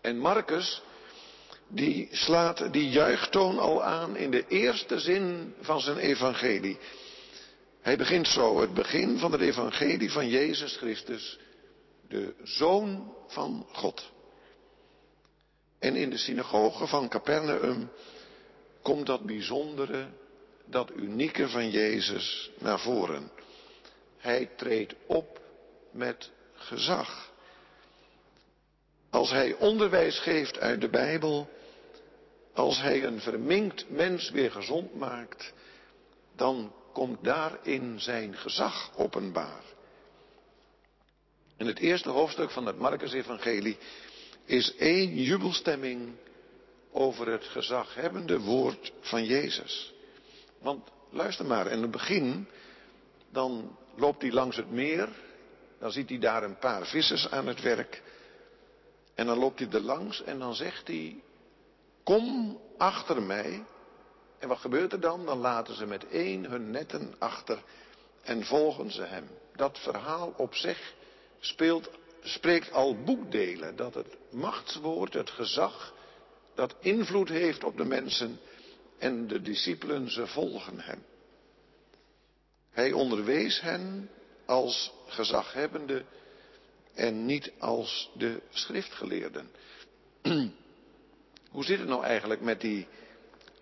En 0.00 0.18
Marcus, 0.18 0.82
die 1.68 2.08
slaat 2.10 2.72
die 2.72 2.88
juichtoon 2.88 3.58
al 3.58 3.82
aan 3.82 4.16
in 4.16 4.30
de 4.30 4.46
eerste 4.48 4.98
zin 4.98 5.54
van 5.60 5.80
zijn 5.80 5.96
evangelie. 5.96 6.78
Hij 7.80 7.96
begint 7.96 8.28
zo, 8.28 8.60
het 8.60 8.74
begin 8.74 9.18
van 9.18 9.32
het 9.32 9.40
evangelie 9.40 10.12
van 10.12 10.28
Jezus 10.28 10.76
Christus, 10.76 11.38
de 12.08 12.34
Zoon 12.42 13.14
van 13.26 13.66
God. 13.72 14.10
En 15.78 15.96
in 15.96 16.10
de 16.10 16.18
synagoge 16.18 16.86
van 16.86 17.08
Capernaum 17.08 17.90
komt 18.82 19.06
dat 19.06 19.24
bijzondere, 19.24 20.08
dat 20.64 20.90
unieke 20.96 21.48
van 21.48 21.70
Jezus 21.70 22.50
naar 22.58 22.80
voren. 22.80 23.30
Hij 24.16 24.50
treedt 24.56 24.94
op 25.06 25.40
met 25.92 26.30
gezag. 26.54 27.32
Als 29.10 29.30
hij 29.30 29.54
onderwijs 29.54 30.18
geeft 30.18 30.58
uit 30.58 30.80
de 30.80 30.88
Bijbel, 30.88 31.50
als 32.54 32.80
hij 32.80 33.04
een 33.04 33.20
verminkt 33.20 33.90
mens 33.90 34.30
weer 34.30 34.50
gezond 34.50 34.94
maakt, 34.94 35.52
dan 36.36 36.72
komt 36.92 37.24
daarin 37.24 38.00
zijn 38.00 38.36
gezag 38.36 38.90
openbaar. 38.96 39.62
In 41.56 41.66
het 41.66 41.78
eerste 41.78 42.08
hoofdstuk 42.08 42.50
van 42.50 42.66
het 42.66 42.78
Marcus-evangelie 42.78 43.78
is 44.44 44.74
één 44.76 45.14
jubelstemming 45.14 46.12
over 46.92 47.26
het 47.26 47.44
gezaghebbende 47.44 48.40
woord 48.40 48.92
van 49.00 49.24
Jezus. 49.24 49.92
Want 50.58 50.88
luister 51.10 51.46
maar, 51.46 51.66
in 51.66 51.82
het 51.82 51.90
begin, 51.90 52.48
dan 53.30 53.76
loopt 53.96 54.22
hij 54.22 54.32
langs 54.32 54.56
het 54.56 54.70
meer, 54.70 55.08
dan 55.78 55.92
ziet 55.92 56.08
hij 56.08 56.18
daar 56.18 56.42
een 56.42 56.58
paar 56.58 56.86
vissers 56.86 57.30
aan 57.30 57.46
het 57.46 57.60
werk. 57.60 58.02
En 59.20 59.26
dan 59.26 59.38
loopt 59.38 59.58
hij 59.58 59.68
er 59.70 59.80
langs 59.80 60.22
en 60.22 60.38
dan 60.38 60.54
zegt 60.54 60.86
hij, 60.86 61.22
kom 62.04 62.60
achter 62.78 63.22
mij. 63.22 63.64
En 64.38 64.48
wat 64.48 64.58
gebeurt 64.58 64.92
er 64.92 65.00
dan? 65.00 65.26
Dan 65.26 65.38
laten 65.38 65.74
ze 65.74 65.86
met 65.86 66.08
één 66.08 66.44
hun 66.44 66.70
netten 66.70 67.14
achter 67.18 67.62
en 68.22 68.44
volgen 68.44 68.92
ze 68.92 69.02
hem. 69.02 69.28
Dat 69.56 69.78
verhaal 69.78 70.34
op 70.36 70.54
zich 70.54 70.94
speelt, 71.40 71.90
spreekt 72.22 72.72
al 72.72 73.02
boekdelen. 73.02 73.76
Dat 73.76 73.94
het 73.94 74.16
machtswoord, 74.30 75.14
het 75.14 75.30
gezag, 75.30 75.94
dat 76.54 76.74
invloed 76.78 77.28
heeft 77.28 77.64
op 77.64 77.76
de 77.76 77.84
mensen 77.84 78.40
en 78.98 79.26
de 79.26 79.42
discipelen, 79.42 80.10
ze 80.10 80.26
volgen 80.26 80.80
hem. 80.80 81.04
Hij 82.70 82.92
onderwees 82.92 83.60
hen 83.60 84.10
als 84.46 84.92
gezaghebbende 85.06 86.04
en 86.94 87.26
niet 87.26 87.52
als 87.58 88.10
de 88.14 88.40
schriftgeleerden. 88.50 89.50
Hoe 91.50 91.64
zit 91.64 91.78
het 91.78 91.88
nou 91.88 92.04
eigenlijk 92.04 92.40
met 92.40 92.60
die 92.60 92.86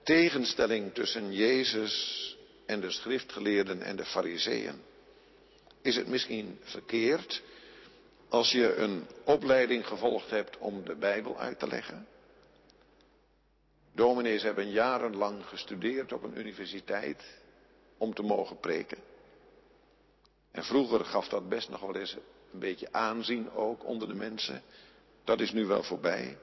tegenstelling 0.03 0.95
tussen 0.95 1.33
Jezus 1.33 2.37
en 2.67 2.81
de 2.81 2.91
schriftgeleerden 2.91 3.83
en 3.83 3.97
de 3.97 4.05
fariseeën? 4.05 4.83
Is 5.83 5.97
het 5.97 6.09
misschien 6.09 6.59
verkeerd 6.63 7.43
als 8.29 8.51
je 8.51 8.75
een 8.75 9.07
opleiding 9.25 9.87
gevolgd 9.87 10.31
hebt 10.31 10.59
om 10.59 10.85
de 10.85 10.97
Bijbel 10.97 11.39
uit 11.39 11.59
te 11.59 11.67
leggen? 11.67 12.07
Dominees 13.95 14.43
hebben 14.43 14.71
jarenlang 14.71 15.47
gestudeerd 15.47 16.13
op 16.13 16.23
een 16.23 16.39
universiteit 16.39 17.25
om 17.97 18.15
te 18.15 18.23
mogen 18.23 18.61
preken. 18.61 18.99
En 20.51 20.65
vroeger 20.65 21.05
gaf 21.05 21.29
dat 21.29 21.49
best 21.49 21.69
nog 21.69 21.81
wel 21.81 21.97
eens 21.97 22.17
een 22.53 22.59
beetje 22.59 22.89
aanzien 22.93 23.51
ook 23.51 23.85
onder 23.85 24.09
de 24.09 24.15
mensen. 24.15 24.63
Dat 25.25 25.41
is 25.41 25.53
nu 25.53 25.67
wel 25.67 25.83
voorbij. 25.83 26.37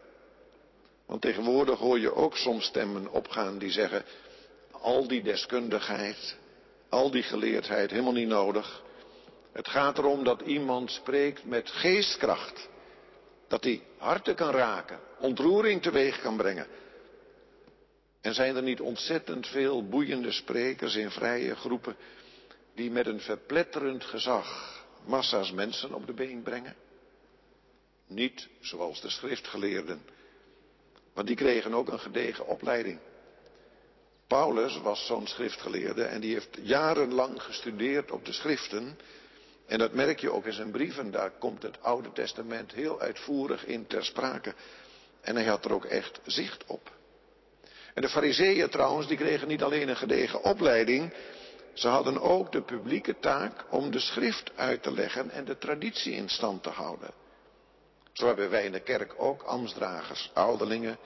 Want 1.06 1.22
tegenwoordig 1.22 1.80
hoor 1.80 2.00
je 2.00 2.13
ook 2.13 2.38
soms 2.38 2.65
stemmen 2.65 3.12
opgaan 3.12 3.58
die 3.58 3.72
zeggen, 3.72 4.04
al 4.72 5.08
die 5.08 5.24
deskundigheid, 5.24 6.38
al 6.89 7.12
die 7.12 7.24
geleerdheid 7.24 7.89
helemaal 7.91 8.13
niet 8.13 8.28
nodig. 8.28 8.84
Het 9.52 9.68
gaat 9.68 9.98
erom 9.98 10.24
dat 10.24 10.41
iemand 10.41 10.91
spreekt 10.91 11.46
met 11.46 11.70
geestkracht. 11.70 12.70
Dat 13.48 13.63
hij 13.63 13.82
harten 13.98 14.36
kan 14.36 14.52
raken, 14.52 15.00
ontroering 15.20 15.82
teweeg 15.82 16.22
kan 16.22 16.38
brengen. 16.38 16.68
En 18.22 18.34
zijn 18.34 18.56
er 18.56 18.63
niet 18.63 18.82
ontzettend 18.82 19.48
veel 19.48 19.88
boeiende 19.88 20.32
sprekers 20.32 20.96
in 20.96 21.12
vrije 21.12 21.56
groepen 21.56 21.96
die 22.76 22.91
met 22.91 23.08
een 23.08 23.20
verpletterend 23.20 24.04
gezag 24.04 24.76
massa's 25.08 25.52
mensen 25.52 25.94
op 25.94 26.08
de 26.08 26.13
been 26.13 26.41
brengen? 26.44 26.76
Niet 28.08 28.48
zoals 28.60 29.02
de 29.02 29.10
schriftgeleerden, 29.10 30.02
want 31.13 31.28
die 31.28 31.36
kregen 31.36 31.74
ook 31.74 31.89
een 31.89 32.00
gedegen 32.00 32.48
opleiding. 32.48 33.00
Paulus 34.28 34.82
was 34.82 35.06
zo'n 35.06 35.28
schriftgeleerde 35.28 36.04
en 36.04 36.22
die 36.22 36.34
heeft 36.34 36.58
jarenlang 36.62 37.41
gestudeerd 37.41 38.12
op 38.12 38.26
de 38.26 38.32
schriften. 38.32 39.00
En 39.65 39.78
dat 39.78 39.94
merk 39.94 40.20
je 40.20 40.32
ook 40.32 40.46
in 40.46 40.54
zijn 40.54 40.72
brieven, 40.72 41.12
daar 41.12 41.32
komt 41.32 41.63
het 41.63 41.82
Oude 41.82 42.12
Testament 42.12 42.74
heel 42.74 43.00
uitvoerig 43.00 43.65
in 43.65 43.88
ter 43.88 44.06
sprake. 44.06 44.54
En 45.22 45.36
hij 45.36 45.46
had 45.46 45.65
er 45.65 45.74
ook 45.74 45.86
echt 45.86 46.20
zicht 46.26 46.63
op. 46.65 46.94
En 47.94 48.02
de 48.02 48.10
fariseeën 48.10 48.70
trouwens, 48.70 49.08
die 49.08 49.18
kregen 49.18 49.48
niet 49.48 49.63
alleen 49.63 49.89
een 49.89 49.96
gedegen 49.96 50.44
opleiding, 50.44 51.13
ze 51.75 51.88
hadden 51.88 52.21
ook 52.21 52.51
de 52.51 52.61
publieke 52.61 53.19
taak 53.19 53.65
om 53.69 53.91
de 53.91 53.99
schrift 53.99 54.51
uit 54.55 54.83
te 54.83 54.91
leggen 54.91 55.29
en 55.29 55.45
de 55.45 55.57
traditie 55.57 56.13
in 56.13 56.29
stand 56.29 56.63
te 56.63 56.69
houden. 56.69 57.09
Zo 58.11 58.27
hebben 58.27 58.49
wij 58.49 58.65
in 58.65 58.71
de 58.71 58.79
kerk 58.79 59.13
ook 59.17 59.41
ambtsdragers, 59.41 60.31
ouderlingen, 60.33 60.97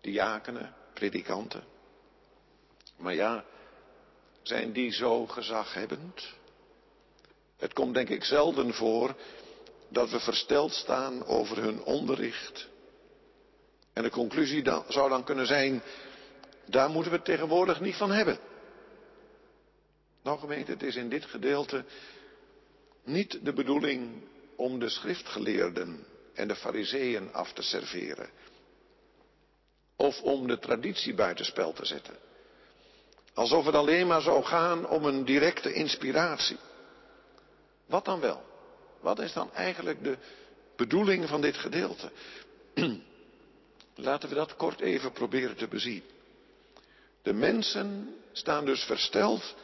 diakenen, 0.00 0.74
predikanten. 0.94 1.64
Maar 2.96 3.14
ja, 3.14 3.44
zijn 4.42 4.72
die 4.72 4.92
zo 4.92 5.26
gezaghebbend? 5.26 6.32
Het 7.56 7.72
komt 7.72 7.94
denk 7.94 8.08
ik 8.08 8.24
zelden 8.24 8.74
voor 8.74 9.14
dat 9.88 10.10
we 10.10 10.20
versteld 10.20 10.72
staan 10.72 11.24
over 11.26 11.56
hun 11.56 11.82
onderricht. 11.82 12.68
En 13.92 14.02
de 14.02 14.10
conclusie 14.10 14.64
zou 14.88 15.08
dan 15.08 15.24
kunnen 15.24 15.46
zijn, 15.46 15.82
daar 16.64 16.90
moeten 16.90 17.10
we 17.10 17.16
het 17.16 17.26
tegenwoordig 17.26 17.80
niet 17.80 17.96
van 17.96 18.10
hebben. 18.10 18.38
Nou 20.22 20.54
het 20.54 20.82
is 20.82 20.96
in 20.96 21.08
dit 21.08 21.24
gedeelte 21.24 21.84
niet 23.04 23.44
de 23.44 23.52
bedoeling 23.52 24.22
om 24.56 24.78
de 24.78 24.88
schriftgeleerden 24.88 26.06
en 26.34 26.48
de 26.48 26.56
fariseeën 26.56 27.32
af 27.32 27.52
te 27.52 27.62
serveren. 27.62 28.30
Of 29.96 30.22
om 30.22 30.46
de 30.46 30.58
traditie 30.58 31.14
buitenspel 31.14 31.72
te 31.72 31.84
zetten. 31.84 32.16
Alsof 33.34 33.64
het 33.64 33.74
alleen 33.74 34.06
maar 34.06 34.20
zou 34.22 34.44
gaan 34.44 34.88
om 34.88 35.04
een 35.04 35.24
directe 35.24 35.72
inspiratie. 35.72 36.58
Wat 37.86 38.04
dan 38.04 38.20
wel? 38.20 38.42
Wat 39.00 39.18
is 39.18 39.32
dan 39.32 39.52
eigenlijk 39.52 40.04
de 40.04 40.16
bedoeling 40.76 41.28
van 41.28 41.40
dit 41.40 41.56
gedeelte? 41.56 42.10
Laten 43.94 44.28
we 44.28 44.34
dat 44.34 44.56
kort 44.56 44.80
even 44.80 45.12
proberen 45.12 45.56
te 45.56 45.68
bezien. 45.68 46.02
De 47.22 47.32
mensen 47.32 48.16
staan 48.32 48.64
dus 48.64 48.84
versteld 48.84 49.54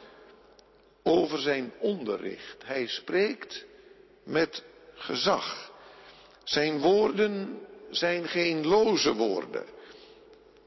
over 1.07 1.39
zijn 1.39 1.73
onderricht. 1.79 2.63
Hij 2.65 2.87
spreekt 2.87 3.65
met 4.23 4.63
gezag. 4.93 5.71
Zijn 6.43 6.79
woorden 6.79 7.59
zijn 7.89 8.27
geen 8.27 8.67
loze 8.67 9.13
woorden. 9.13 9.65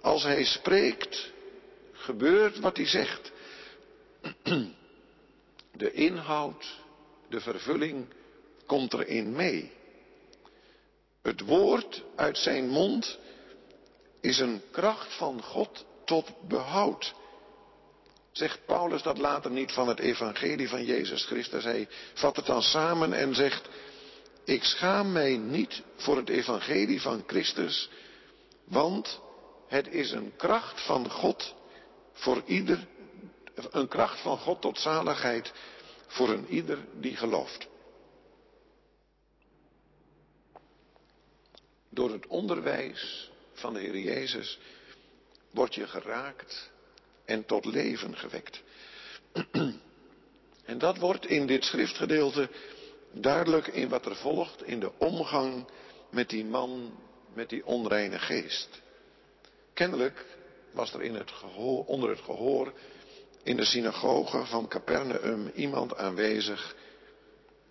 Als 0.01 0.23
hij 0.23 0.45
spreekt, 0.45 1.33
gebeurt 1.93 2.59
wat 2.59 2.77
hij 2.77 2.87
zegt. 2.87 3.33
De 5.73 5.93
inhoud, 5.93 6.79
de 7.29 7.41
vervulling 7.41 8.07
komt 8.67 8.93
erin 8.93 9.33
mee. 9.33 9.73
Het 11.23 11.41
woord 11.41 12.03
uit 12.17 12.39
zijn 12.39 12.69
mond 12.69 13.19
is 14.21 14.39
een 14.39 14.63
kracht 14.71 15.17
van 15.17 15.43
God 15.43 15.85
tot 16.05 16.49
behoud. 16.49 17.15
Zegt 18.33 18.67
Paulus 18.67 19.03
dat 19.03 19.19
later 19.19 19.51
niet 19.51 19.73
van 19.73 19.89
het 19.89 19.99
evangelie 19.99 20.69
van 20.69 20.85
Jezus 20.85 21.25
Christus? 21.25 21.65
Hij 21.65 21.89
vat 22.15 22.37
het 22.37 22.47
dan 22.47 22.63
samen 22.63 23.13
en 23.13 23.35
zegt, 23.35 23.69
ik 24.45 24.65
schaam 24.65 25.13
mij 25.13 25.37
niet 25.37 25.83
voor 25.97 26.17
het 26.17 26.29
evangelie 26.29 27.01
van 27.01 27.23
Christus, 27.27 27.91
want 28.65 29.21
het 29.69 29.89
is 29.89 30.11
een 30.11 30.33
kracht 30.37 30.81
van 30.85 31.11
God 31.11 31.55
voor 32.13 32.43
ieder, 32.47 32.87
een 33.71 33.89
kracht 33.89 34.21
van 34.21 34.39
God 34.39 34.61
tot 34.61 34.79
zaligheid 34.79 35.53
voor 36.07 36.29
een 36.29 36.47
ieder 36.49 36.79
die 36.93 37.17
gelooft. 37.17 37.69
Door 41.89 42.11
het 42.11 42.27
onderwijs 42.27 43.31
van 43.53 43.75
de 43.75 43.81
Heer 43.81 43.99
Jezus 43.99 44.59
word 45.51 45.75
je 45.75 45.87
geraakt 45.87 46.70
en 47.31 47.47
tot 47.47 47.65
leven 47.65 48.17
gewekt. 48.17 48.63
En 50.65 50.79
dat 50.79 50.99
wordt 50.99 51.27
in 51.27 51.47
dit 51.47 51.65
schriftgedeelte 51.65 52.49
duidelijk 53.13 53.67
in 53.67 53.89
wat 53.89 54.07
er 54.07 54.17
volgt 54.17 54.65
in 54.65 54.81
de 54.81 54.93
omgang 54.99 55.67
met 56.11 56.29
die 56.29 56.45
man 56.45 56.99
met 57.35 57.49
die 57.49 57.67
onreine 57.67 58.19
geest. 58.19 58.83
Kennelijk 59.75 60.27
was 60.73 60.93
er 60.93 61.03
in 61.03 61.15
het 61.15 61.31
gehoor, 61.31 61.85
onder 61.85 62.09
het 62.09 62.21
gehoor 62.21 62.73
in 63.43 63.57
de 63.57 63.65
synagoge 63.65 64.45
van 64.45 64.69
Capernaum 64.69 65.51
iemand 65.55 65.97
aanwezig 65.97 66.77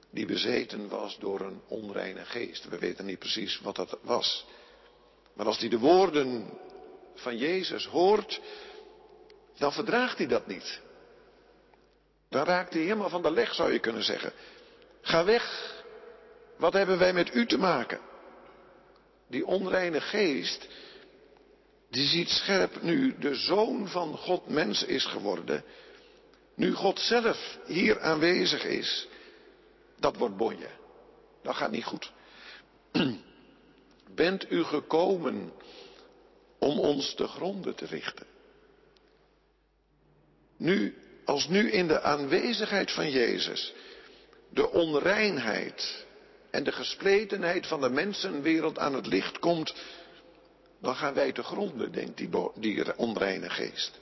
die 0.10 0.26
bezeten 0.26 0.90
was 0.90 1.18
door 1.20 1.40
een 1.40 1.62
onreine 1.68 2.26
geest. 2.26 2.70
We 2.70 2.78
weten 2.78 3.06
niet 3.06 3.20
precies 3.20 3.60
wat 3.60 3.76
dat 3.76 3.98
was. 4.02 4.46
Maar 5.34 5.46
als 5.46 5.60
hij 5.60 5.70
de 5.70 5.80
woorden 5.80 6.50
van 7.16 7.38
Jezus 7.38 7.86
hoort, 7.86 8.42
dan 9.60 9.74
verdraagt 9.74 10.18
hij 10.18 10.28
dat 10.28 10.48
niet. 10.48 10.82
Dan 12.30 12.46
raakt 12.46 12.74
hij 12.74 12.82
helemaal 12.82 13.10
van 13.10 13.22
de 13.22 13.32
leg, 13.32 13.54
zou 13.54 13.72
je 13.72 13.80
kunnen 13.80 14.04
zeggen. 14.04 14.34
Ga 15.02 15.26
weg. 15.26 15.74
Wat 16.58 16.74
hebben 16.74 16.98
wij 16.98 17.14
met 17.14 17.36
u 17.36 17.46
te 17.46 17.58
maken? 17.58 18.00
Die 19.28 19.46
onreine 19.46 20.02
geest, 20.02 20.68
die 21.90 22.08
ziet 22.08 22.30
scherp 22.30 22.82
nu 22.82 23.18
de 23.18 23.36
zoon 23.36 23.88
van 23.88 24.18
God 24.18 24.48
mens 24.48 24.84
is 24.84 25.06
geworden. 25.06 25.64
Nu 26.56 26.74
God 26.74 27.00
zelf 27.00 27.58
hier 27.66 28.00
aanwezig 28.00 28.64
is. 28.64 29.08
Dat 30.00 30.18
wordt 30.18 30.38
bonje. 30.38 30.70
Dat 31.44 31.56
gaat 31.56 31.72
niet 31.72 31.86
goed. 31.86 32.12
Bent 34.16 34.52
u 34.52 34.64
gekomen 34.64 35.54
om 36.60 36.80
ons 36.80 37.14
te 37.14 37.28
gronden 37.28 37.76
te 37.76 37.86
richten? 37.86 38.26
Nu, 40.60 40.96
als 41.26 41.48
nu 41.48 41.72
in 41.72 41.88
de 41.88 42.02
aanwezigheid 42.02 42.92
van 42.92 43.12
Jezus 43.12 43.74
de 44.50 44.72
onreinheid 44.72 46.06
en 46.52 46.64
de 46.64 46.72
gespletenheid 46.72 47.68
van 47.68 47.82
de 47.82 47.90
mensenwereld 47.90 48.80
aan 48.80 48.94
het 48.94 49.08
licht 49.08 49.40
komt, 49.40 49.74
dan 50.82 50.96
gaan 50.96 51.14
wij 51.14 51.32
te 51.32 51.44
gronden, 51.44 51.92
denkt 51.92 52.18
die, 52.18 52.30
die 52.56 52.98
onreine 52.98 53.50
geest. 53.50 54.00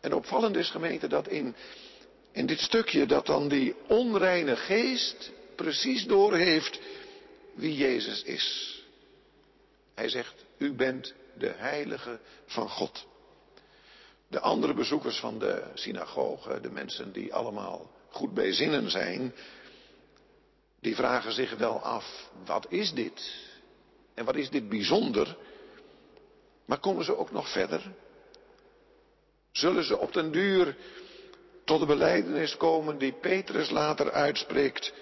En 0.00 0.14
opvallend 0.14 0.56
is 0.56 0.70
gemeente 0.70 1.08
dat 1.08 1.28
in, 1.28 1.54
in 2.32 2.46
dit 2.46 2.60
stukje 2.60 3.06
dat 3.06 3.26
dan 3.26 3.48
die 3.48 3.74
onreine 3.88 4.56
geest 4.56 5.30
precies 5.56 6.06
doorheeft 6.06 6.80
wie 7.54 7.74
Jezus 7.74 8.22
is. 8.22 8.78
Hij 9.94 10.08
zegt, 10.08 10.34
u 10.58 10.72
bent 10.72 11.14
de 11.38 11.52
heilige 11.56 12.20
van 12.46 12.68
God. 12.68 13.06
De 14.30 14.40
andere 14.40 14.74
bezoekers 14.74 15.18
van 15.18 15.38
de 15.38 15.62
synagoge, 15.74 16.60
de 16.60 16.70
mensen 16.70 17.12
die 17.12 17.34
allemaal 17.34 17.90
goed 18.10 18.34
bij 18.34 18.52
zinnen 18.52 18.90
zijn, 18.90 19.34
die 20.80 20.94
vragen 20.94 21.32
zich 21.32 21.56
wel 21.56 21.80
af, 21.80 22.30
wat 22.44 22.66
is 22.68 22.92
dit? 22.92 23.34
En 24.14 24.24
wat 24.24 24.36
is 24.36 24.50
dit 24.50 24.68
bijzonder? 24.68 25.36
Maar 26.64 26.78
komen 26.78 27.04
ze 27.04 27.16
ook 27.16 27.30
nog 27.30 27.52
verder? 27.52 27.92
Zullen 29.52 29.84
ze 29.84 29.98
op 29.98 30.12
den 30.12 30.32
duur 30.32 30.76
tot 31.64 31.80
de 31.80 31.86
beleidenis 31.86 32.56
komen 32.56 32.98
die 32.98 33.12
Petrus 33.12 33.70
later 33.70 34.10
uitspreekt? 34.10 34.92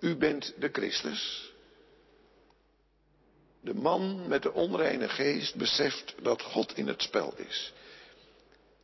U 0.00 0.16
bent 0.16 0.54
de 0.58 0.68
Christus. 0.72 1.52
De 3.60 3.74
man 3.74 4.28
met 4.28 4.42
de 4.42 4.52
onreine 4.52 5.08
geest 5.08 5.54
beseft 5.54 6.14
dat 6.22 6.42
God 6.42 6.76
in 6.76 6.86
het 6.86 7.02
spel 7.02 7.34
is. 7.36 7.72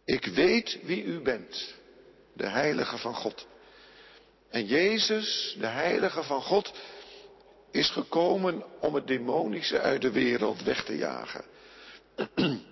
Ik 0.04 0.24
weet 0.24 0.78
wie 0.82 1.04
u 1.04 1.20
bent, 1.20 1.74
de 2.32 2.48
heilige 2.48 2.98
van 2.98 3.14
God. 3.14 3.46
En 4.50 4.66
Jezus, 4.66 5.56
de 5.58 5.66
heilige 5.66 6.22
van 6.22 6.42
God, 6.42 6.72
is 7.70 7.90
gekomen 7.90 8.80
om 8.80 8.94
het 8.94 9.06
demonische 9.06 9.80
uit 9.80 10.02
de 10.02 10.10
wereld 10.10 10.62
weg 10.62 10.84
te 10.84 10.96
jagen. 10.96 11.44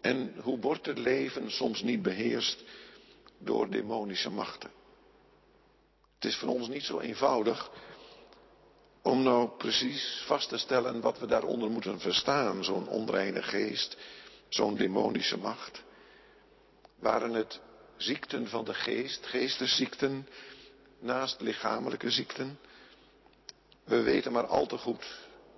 en 0.00 0.34
hoe 0.40 0.58
wordt 0.58 0.86
het 0.86 0.98
leven 0.98 1.50
soms 1.50 1.82
niet 1.82 2.02
beheerst 2.02 2.64
door 3.38 3.70
demonische 3.70 4.30
machten? 4.30 4.70
Het 6.14 6.24
is 6.24 6.36
voor 6.36 6.48
ons 6.48 6.68
niet 6.68 6.84
zo 6.84 7.00
eenvoudig 7.00 7.70
om 9.02 9.22
nou 9.22 9.48
precies 9.48 10.22
vast 10.26 10.48
te 10.48 10.58
stellen 10.58 11.00
wat 11.00 11.18
we 11.18 11.26
daaronder 11.26 11.70
moeten 11.70 12.00
verstaan. 12.00 12.64
Zo'n 12.64 12.88
onreine 12.88 13.42
geest, 13.42 13.96
zo'n 14.48 14.76
demonische 14.76 15.36
macht. 15.36 15.84
Waren 16.98 17.32
het 17.32 17.60
ziekten 17.96 18.48
van 18.48 18.64
de 18.64 18.74
geest, 18.74 19.26
geestesziekten, 19.26 20.28
naast 20.98 21.40
lichamelijke 21.40 22.10
ziekten? 22.10 22.58
We 23.84 24.02
weten 24.02 24.32
maar 24.32 24.46
al 24.46 24.66
te 24.66 24.78
goed 24.78 25.04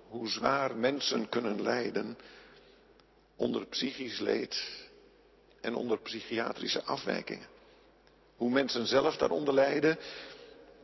hoe 0.09 0.27
zwaar 0.27 0.75
mensen 0.75 1.29
kunnen 1.29 1.61
lijden 1.61 2.17
onder 3.35 3.65
psychisch 3.65 4.19
leed 4.19 4.87
en 5.61 5.75
onder 5.75 5.99
psychiatrische 5.99 6.83
afwijkingen. 6.83 7.47
Hoe 8.35 8.49
mensen 8.49 8.87
zelf 8.87 9.17
daaronder 9.17 9.53
lijden, 9.53 9.97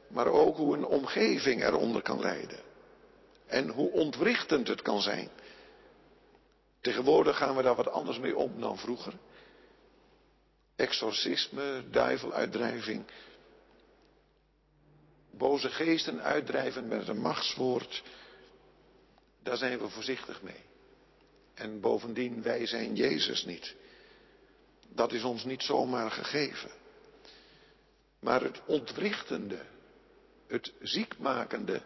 maar 0.07 0.27
ook 0.27 0.57
hoe 0.57 0.77
een 0.77 0.85
omgeving 0.85 1.63
eronder 1.63 2.01
kan 2.01 2.19
lijden. 2.19 2.59
En 3.45 3.69
hoe 3.69 3.91
ontwrichtend 3.91 4.67
het 4.67 4.81
kan 4.81 5.01
zijn. 5.01 5.29
Tegenwoordig 6.81 7.37
gaan 7.37 7.55
we 7.55 7.63
daar 7.63 7.75
wat 7.75 7.89
anders 7.89 8.19
mee 8.19 8.37
om 8.37 8.59
dan 8.59 8.77
vroeger. 8.77 9.13
Exorcisme, 10.75 11.83
duiveluitdrijving. 11.91 13.05
Boze 15.31 15.69
geesten 15.69 16.21
uitdrijven 16.21 16.87
met 16.87 17.07
een 17.07 17.21
machtswoord. 17.21 18.03
Daar 19.43 19.57
zijn 19.57 19.79
we 19.79 19.89
voorzichtig 19.89 20.41
mee. 20.41 20.63
En 21.53 21.79
bovendien, 21.79 22.41
wij 22.41 22.65
zijn 22.65 22.95
Jezus 22.95 23.45
niet. 23.45 23.75
Dat 24.87 25.11
is 25.11 25.23
ons 25.23 25.43
niet 25.43 25.63
zomaar 25.63 26.11
gegeven. 26.11 26.71
Maar 28.19 28.41
het 28.41 28.61
ontwrichtende, 28.65 29.61
het 30.47 30.73
ziekmakende, 30.81 31.81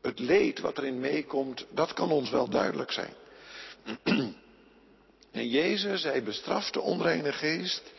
het 0.00 0.18
leed 0.18 0.58
wat 0.58 0.78
erin 0.78 1.00
meekomt, 1.00 1.66
dat 1.70 1.92
kan 1.92 2.10
ons 2.10 2.30
wel 2.30 2.48
duidelijk 2.48 2.92
zijn. 2.92 3.14
En 5.32 5.48
Jezus, 5.48 6.02
hij 6.02 6.22
bestraft 6.22 6.72
de 6.72 6.80
onreine 6.80 7.32
geest 7.32 7.92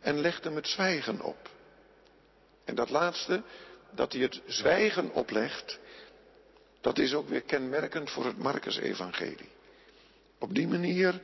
en 0.00 0.20
legt 0.20 0.44
hem 0.44 0.56
het 0.56 0.68
zwijgen 0.68 1.20
op. 1.20 1.50
En 2.64 2.74
dat 2.74 2.90
laatste, 2.90 3.42
dat 3.90 4.12
hij 4.12 4.22
het 4.22 4.40
zwijgen 4.46 5.12
oplegt, 5.12 5.78
dat 6.80 6.98
is 6.98 7.14
ook 7.14 7.28
weer 7.28 7.42
kenmerkend 7.42 8.10
voor 8.10 8.24
het 8.24 8.38
Marcus-evangelie. 8.38 9.50
Op 10.38 10.54
die 10.54 10.68
manier 10.68 11.20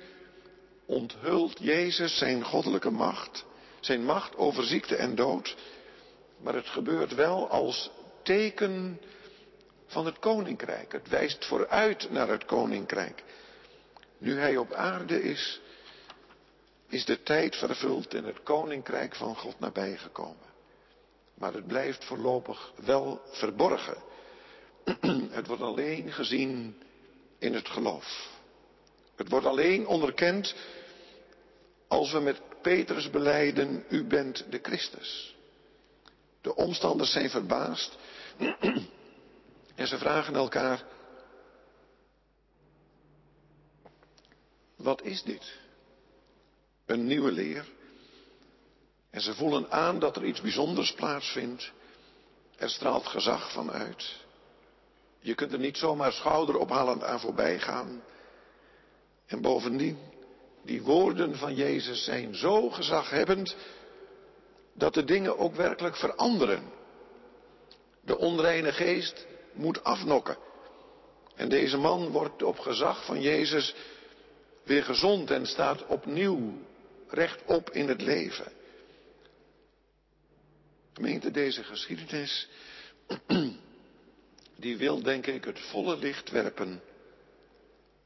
onthult 0.87 1.59
Jezus 1.59 2.18
zijn 2.18 2.45
goddelijke 2.45 2.90
macht, 2.90 3.45
zijn 3.81 4.05
macht 4.05 4.37
over 4.37 4.64
ziekte 4.64 4.97
en 4.97 5.14
dood, 5.14 5.57
maar 6.37 6.55
het 6.55 6.68
gebeurt 6.68 7.14
wel 7.14 7.49
als 7.49 7.90
teken 8.23 9.01
van 9.87 10.07
het 10.07 10.18
koninkrijk. 10.18 10.92
Het 10.92 11.09
wijst 11.09 11.45
vooruit 11.45 12.11
naar 12.11 12.29
het 12.29 12.45
koninkrijk. 12.45 13.23
Nu 14.23 14.39
hij 14.39 14.57
op 14.57 14.73
aarde 14.73 15.23
is, 15.23 15.61
is 16.89 17.05
de 17.05 17.23
tijd 17.23 17.57
vervuld 17.57 18.15
en 18.15 18.25
het 18.25 18.43
koninkrijk 18.43 19.15
van 19.15 19.37
God 19.37 19.61
nabijgekomen. 19.61 20.51
Maar 21.35 21.53
het 21.53 21.67
blijft 21.67 22.05
voorlopig 22.05 22.73
wel 22.85 23.21
verborgen. 23.25 23.97
Het 25.31 25.47
wordt 25.47 25.63
alleen 25.63 26.13
gezien 26.13 26.83
in 27.39 27.55
het 27.55 27.69
geloof. 27.69 28.31
Het 29.17 29.29
wordt 29.29 29.47
alleen 29.47 29.87
onderkend 29.87 30.55
als 31.89 32.13
we 32.13 32.21
met 32.21 32.41
Petrus 32.63 33.11
beleiden, 33.11 33.85
u 33.89 34.05
bent 34.05 34.47
de 34.51 34.59
Christus. 34.63 35.37
De 36.41 36.55
omstanders 36.55 37.13
zijn 37.13 37.31
verbaasd 37.31 37.97
en 39.75 39.87
ze 39.87 39.99
vragen 39.99 40.35
elkaar, 40.35 40.85
wat 44.83 45.03
is 45.03 45.23
dit? 45.23 45.53
Een 46.87 47.07
nieuwe 47.07 47.31
leer? 47.31 47.64
En 49.11 49.21
ze 49.21 49.35
voelen 49.35 49.71
aan 49.71 49.99
dat 49.99 50.16
er 50.16 50.25
iets 50.25 50.40
bijzonders 50.40 50.92
plaatsvindt. 50.92 51.73
Er 52.57 52.71
straalt 52.71 53.07
gezag 53.07 53.53
van 53.53 53.71
uit. 53.71 54.21
Je 55.21 55.35
kunt 55.35 55.53
er 55.53 55.59
niet 55.59 55.77
zomaar 55.77 56.12
schouderophalend 56.12 57.05
aan 57.05 57.21
voorbij 57.21 57.59
gaan. 57.59 58.03
En 59.27 59.40
bovendien, 59.40 59.99
die 60.64 60.83
woorden 60.83 61.37
van 61.37 61.55
Jezus 61.55 62.05
zijn 62.05 62.35
zo 62.35 62.71
gezaghebbend 62.71 63.57
dat 64.75 64.95
de 64.95 65.05
dingen 65.05 65.38
ook 65.38 65.55
werkelijk 65.55 65.97
veranderen. 65.97 66.62
De 68.01 68.18
onreine 68.18 68.73
geest 68.73 69.27
moet 69.53 69.85
afnokken. 69.85 70.37
En 71.35 71.49
deze 71.49 71.77
man 71.77 72.09
wordt 72.09 72.42
op 72.42 72.59
gezag 72.59 73.05
van 73.05 73.21
Jezus 73.21 73.75
weer 74.62 74.85
gezond 74.85 75.31
en 75.31 75.46
staat 75.46 75.87
opnieuw 75.87 76.59
rechtop 77.09 77.70
in 77.70 77.88
het 77.88 78.01
leven. 78.01 78.53
Gemeente, 80.92 81.31
deze 81.31 81.64
geschiedenis, 81.64 82.48
die 84.57 84.77
wil 84.77 85.03
denk 85.03 85.27
ik 85.27 85.44
het 85.44 85.61
volle 85.61 85.96
licht 85.96 86.31
werpen 86.31 86.83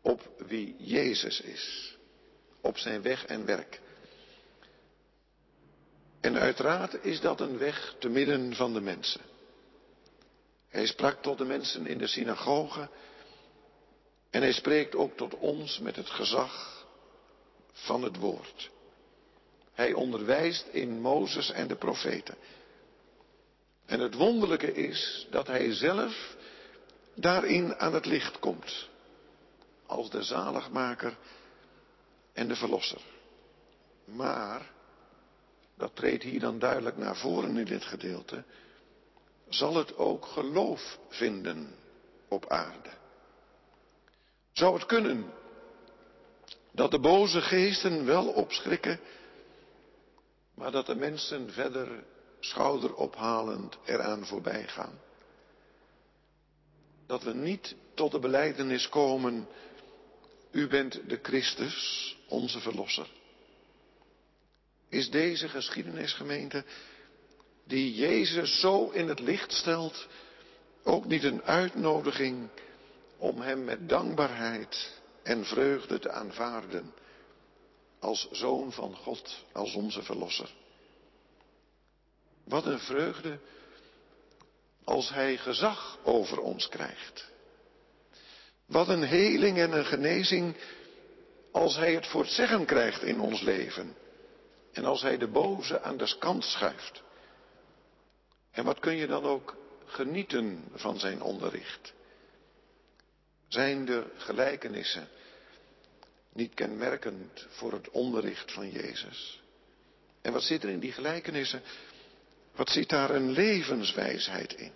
op 0.01 0.31
wie 0.47 0.77
Jezus 0.79 1.41
is, 1.41 1.97
op 2.61 2.79
zijn 2.79 3.03
weg 3.03 3.27
en 3.27 3.45
werk. 3.45 3.81
En 6.21 6.37
uiteraard 6.37 7.05
is 7.05 7.21
dat 7.21 7.41
een 7.41 7.59
weg 7.59 7.95
te 7.99 8.09
midden 8.09 8.55
van 8.55 8.73
de 8.73 8.81
mensen. 8.81 9.21
Hij 10.69 10.87
sprak 10.87 11.23
tot 11.23 11.39
de 11.39 11.45
mensen 11.45 11.87
in 11.87 11.99
de 11.99 12.07
synagoge 12.07 12.89
en 14.37 14.43
hij 14.43 14.53
spreekt 14.53 14.95
ook 14.95 15.17
tot 15.17 15.35
ons 15.35 15.79
met 15.79 15.97
het 15.97 16.11
gezag 16.11 16.85
van 17.73 18.03
het 18.03 18.17
woord. 18.17 18.71
Hij 19.73 19.93
onderwijst 19.93 20.67
in 20.67 21.01
Mozes 21.01 21.51
en 21.51 21.69
de 21.69 21.77
profeten. 21.77 22.35
En 23.87 24.01
het 24.01 24.15
wonderlijke 24.15 24.73
is 24.73 25.27
dat 25.31 25.47
hij 25.47 25.73
zelf 25.73 26.37
daarin 27.15 27.75
aan 27.75 27.95
het 27.95 28.07
licht 28.07 28.39
komt. 28.39 28.89
Als 29.87 30.11
de 30.11 30.23
zaligmaker 30.23 31.17
en 32.33 32.49
de 32.49 32.57
verlosser. 32.57 33.03
Maar, 34.05 34.71
dat 35.77 35.97
treedt 35.97 36.23
hier 36.23 36.41
dan 36.41 36.59
duidelijk 36.59 36.97
naar 36.97 37.17
voren 37.17 37.57
in 37.57 37.65
dit 37.65 37.85
gedeelte, 37.85 38.45
zal 39.49 39.75
het 39.75 39.97
ook 39.97 40.27
geloof 40.27 40.99
vinden 41.09 41.75
op 42.29 42.49
aarde. 42.49 43.05
Zou 44.57 44.75
het 44.75 44.87
kunnen 44.87 45.33
dat 46.73 46.91
de 46.91 47.01
boze 47.01 47.41
geesten 47.41 48.05
wel 48.05 48.27
opschrikken, 48.27 49.01
maar 50.55 50.71
dat 50.71 50.87
de 50.87 50.95
mensen 50.95 51.53
verder 51.53 52.05
schouderophalend 52.41 53.77
eraan 53.85 54.27
voorbij 54.27 54.69
gaan? 54.69 55.01
Dat 57.07 57.23
we 57.23 57.35
niet 57.35 57.75
tot 57.95 58.13
de 58.13 58.19
beleidenis 58.19 58.89
komen, 58.89 59.49
u 60.51 60.67
bent 60.67 61.09
de 61.09 61.19
Christus, 61.23 62.17
onze 62.29 62.61
Verlosser. 62.61 63.09
Is 64.89 65.11
deze 65.11 65.49
geschiedenisgemeente, 65.49 66.65
die 67.65 67.95
Jezus 67.95 68.61
zo 68.61 68.91
in 68.91 69.09
het 69.09 69.21
licht 69.21 69.53
stelt, 69.53 70.07
ook 70.85 71.05
niet 71.05 71.25
een 71.25 71.43
uitnodiging 71.43 72.49
om 73.17 73.41
Hem 73.41 73.65
met 73.65 73.89
dankbaarheid 73.89 75.01
en 75.23 75.45
vreugde 75.45 75.99
te 75.99 76.11
aanvaarden 76.11 76.95
als 77.99 78.29
Zoon 78.31 78.73
van 78.73 78.97
God, 78.97 79.45
als 79.53 79.75
onze 79.75 80.03
Verlosser. 80.03 80.51
Wat 82.45 82.67
een 82.67 82.79
vreugde 82.79 83.39
als 84.85 85.09
Hij 85.09 85.37
gezag 85.37 85.99
over 86.03 86.41
ons 86.41 86.69
krijgt. 86.69 87.31
Wat 88.67 88.89
een 88.89 89.03
heling 89.03 89.59
en 89.59 89.73
een 89.73 89.85
genezing 89.85 90.57
als 91.53 91.77
Hij 91.77 91.95
het 91.95 92.07
voor 92.07 92.23
het 92.23 92.31
zeggen 92.31 92.65
krijgt 92.65 93.03
in 93.03 93.21
ons 93.21 93.41
leven. 93.41 93.97
En 94.73 94.85
als 94.85 95.03
Hij 95.03 95.19
de 95.19 95.29
boze 95.29 95.83
aan 95.83 95.97
de 95.97 96.17
kant 96.19 96.45
schuift. 96.45 97.03
En 98.51 98.65
wat 98.65 98.79
kun 98.79 98.95
je 98.97 99.07
dan 99.07 99.25
ook 99.25 99.57
genieten 99.85 100.65
van 100.75 100.99
zijn 100.99 101.23
onderricht? 101.23 101.95
Zijn 103.49 103.85
de 103.85 104.07
gelijkenissen 104.17 105.09
niet 106.33 106.55
kenmerkend 106.55 107.47
voor 107.49 107.73
het 107.73 107.91
onderricht 107.91 108.53
van 108.53 108.71
Jezus? 108.71 109.43
En 110.23 110.33
wat 110.33 110.43
zit 110.43 110.63
er 110.63 110.69
in 110.69 110.81
die 110.81 110.93
gelijkenissen? 110.93 111.63
Wat 112.55 112.71
zit 112.71 112.89
daar 112.89 113.11
een 113.11 113.31
levenswijsheid 113.31 114.53
in? 114.55 114.73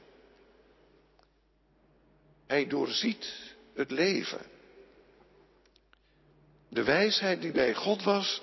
Hij 2.46 2.66
doorziet 2.66 3.32
het 3.74 3.90
leven. 3.90 4.40
De 6.68 6.84
wijsheid 6.84 7.40
die 7.40 7.52
bij 7.52 7.74
God 7.74 8.02
was, 8.02 8.40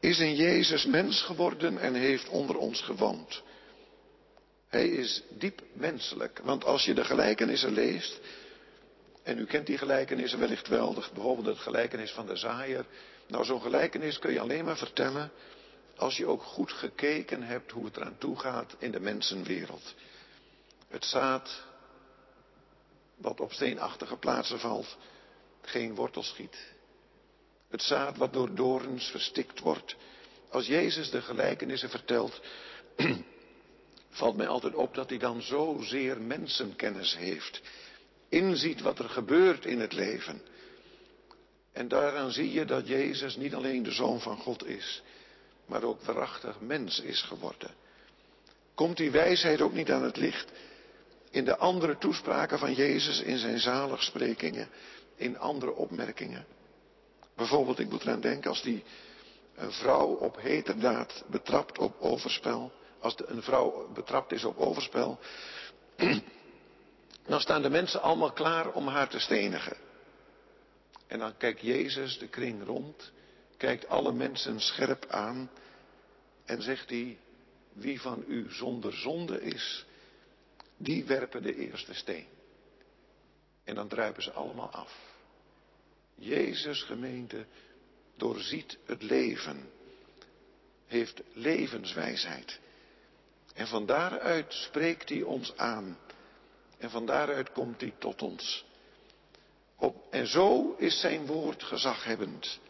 is 0.00 0.18
in 0.18 0.36
Jezus 0.36 0.86
mens 0.86 1.22
geworden 1.22 1.78
en 1.78 1.94
heeft 1.94 2.28
onder 2.28 2.56
ons 2.56 2.80
gewoond. 2.80 3.42
Hij 4.68 4.88
is 4.88 5.22
diep 5.30 5.62
menselijk, 5.72 6.38
want 6.38 6.64
als 6.64 6.84
je 6.84 6.94
de 6.94 7.04
gelijkenissen 7.04 7.72
leest, 7.72 8.20
en 9.28 9.38
u 9.38 9.44
kent 9.44 9.66
die 9.66 9.78
gelijkenissen 9.78 10.38
wellicht 10.38 10.68
wel, 10.68 10.94
bijvoorbeeld 10.94 11.46
het 11.46 11.58
gelijkenis 11.58 12.10
van 12.10 12.26
de 12.26 12.36
zaaier. 12.36 12.86
Nou, 13.26 13.44
zo'n 13.44 13.60
gelijkenis 13.60 14.18
kun 14.18 14.32
je 14.32 14.40
alleen 14.40 14.64
maar 14.64 14.76
vertellen 14.76 15.30
als 15.96 16.16
je 16.16 16.26
ook 16.26 16.42
goed 16.42 16.72
gekeken 16.72 17.42
hebt 17.42 17.70
hoe 17.70 17.84
het 17.84 17.96
eraan 17.96 18.18
toe 18.18 18.38
gaat 18.38 18.76
in 18.78 18.90
de 18.90 19.00
mensenwereld. 19.00 19.94
Het 20.88 21.04
zaad 21.04 21.64
wat 23.16 23.40
op 23.40 23.52
steenachtige 23.52 24.16
plaatsen 24.16 24.60
valt, 24.60 24.96
geen 25.62 25.94
wortel 25.94 26.22
schiet. 26.22 26.72
Het 27.70 27.82
zaad 27.82 28.16
wat 28.16 28.32
door 28.32 28.54
dorens 28.54 29.10
verstikt 29.10 29.60
wordt. 29.60 29.96
Als 30.50 30.66
Jezus 30.66 31.10
de 31.10 31.22
gelijkenissen 31.22 31.90
vertelt, 31.90 32.40
valt 34.10 34.36
mij 34.36 34.48
altijd 34.48 34.74
op 34.74 34.94
dat 34.94 35.08
hij 35.08 35.18
dan 35.18 35.42
zozeer 35.42 36.20
mensenkennis 36.20 37.16
heeft 37.16 37.60
inziet 38.28 38.80
wat 38.80 38.98
er 38.98 39.08
gebeurt 39.08 39.64
in 39.64 39.80
het 39.80 39.92
leven. 39.92 40.42
En 41.72 41.88
daaraan 41.88 42.30
zie 42.30 42.52
je 42.52 42.64
dat 42.64 42.88
Jezus 42.88 43.36
niet 43.36 43.54
alleen 43.54 43.82
de 43.82 43.92
Zoon 43.92 44.20
van 44.20 44.36
God 44.36 44.66
is, 44.66 45.02
maar 45.66 45.82
ook 45.82 46.02
waarachtig 46.02 46.60
mens 46.60 47.00
is 47.00 47.22
geworden. 47.22 47.70
Komt 48.74 48.96
die 48.96 49.10
wijsheid 49.10 49.60
ook 49.60 49.72
niet 49.72 49.90
aan 49.90 50.02
het 50.02 50.16
licht 50.16 50.52
in 51.30 51.44
de 51.44 51.56
andere 51.56 51.98
toespraken 51.98 52.58
van 52.58 52.74
Jezus 52.74 53.20
in 53.20 53.38
zijn 53.38 53.58
zaligsprekingen, 53.58 54.68
in 55.16 55.38
andere 55.38 55.74
opmerkingen? 55.74 56.46
Bijvoorbeeld, 57.36 57.78
ik 57.78 57.90
moet 57.90 58.02
eraan 58.02 58.20
denken, 58.20 58.50
als 58.50 58.62
die 58.62 58.84
een 59.54 59.72
vrouw 59.72 60.06
op 60.06 60.36
heterdaad 60.40 61.24
betrapt 61.26 61.78
op 61.78 61.96
overspel, 62.00 62.72
als 63.00 63.16
de, 63.16 63.26
een 63.26 63.42
vrouw 63.42 63.88
betrapt 63.94 64.32
is 64.32 64.44
op 64.44 64.58
overspel, 64.58 65.18
dan 67.28 67.40
staan 67.40 67.62
de 67.62 67.70
mensen 67.70 68.02
allemaal 68.02 68.32
klaar 68.32 68.72
om 68.72 68.86
haar 68.86 69.08
te 69.08 69.18
stenigen. 69.18 69.76
En 71.06 71.18
dan 71.18 71.36
kijkt 71.36 71.60
Jezus 71.60 72.18
de 72.18 72.28
kring 72.28 72.64
rond, 72.64 73.12
kijkt 73.56 73.88
alle 73.88 74.12
mensen 74.12 74.60
scherp 74.60 75.06
aan 75.06 75.50
en 76.44 76.62
zegt 76.62 76.90
hij, 76.90 77.18
wie 77.72 78.00
van 78.00 78.24
u 78.26 78.46
zonder 78.50 78.92
zonde 78.92 79.42
is, 79.42 79.86
die 80.76 81.04
werpen 81.04 81.42
de 81.42 81.56
eerste 81.56 81.94
steen. 81.94 82.26
En 83.64 83.74
dan 83.74 83.88
druipen 83.88 84.22
ze 84.22 84.32
allemaal 84.32 84.70
af. 84.70 84.92
Jezus 86.14 86.82
gemeente 86.82 87.46
doorziet 88.16 88.78
het 88.84 89.02
leven, 89.02 89.70
heeft 90.86 91.22
levenswijsheid. 91.32 92.60
En 93.54 93.66
van 93.66 93.86
daaruit 93.86 94.52
spreekt 94.52 95.08
hij 95.08 95.22
ons 95.22 95.56
aan 95.56 95.98
en 96.78 96.90
van 96.90 97.06
daaruit 97.06 97.52
komt 97.52 97.80
hij 97.80 97.94
tot 97.98 98.22
ons. 98.22 98.64
Op, 99.76 100.06
en 100.10 100.26
zo 100.26 100.74
is 100.78 101.00
zijn 101.00 101.26
woord 101.26 101.62
gezaghebbend. 101.62 102.60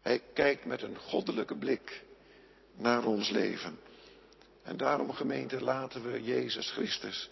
Hij 0.00 0.22
kijkt 0.34 0.64
met 0.64 0.82
een 0.82 0.98
goddelijke 0.98 1.56
blik 1.56 2.04
naar 2.74 3.04
ons 3.04 3.30
leven. 3.30 3.78
En 4.62 4.76
daarom, 4.76 5.12
gemeente, 5.12 5.60
laten 5.60 6.12
we 6.12 6.22
Jezus 6.22 6.70
Christus 6.70 7.30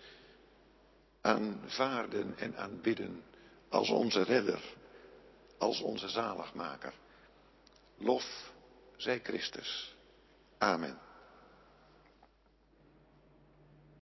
aanvaarden 1.21 2.35
en 2.39 2.57
aanbidden 2.57 3.23
als 3.69 3.89
onze 3.89 4.23
redder, 4.23 4.63
als 5.59 5.81
onze 5.81 6.09
zaligmaker. 6.09 6.93
Lof 7.99 8.53
zij 8.97 9.21
Christus. 9.23 9.95
Amen. 10.59 10.99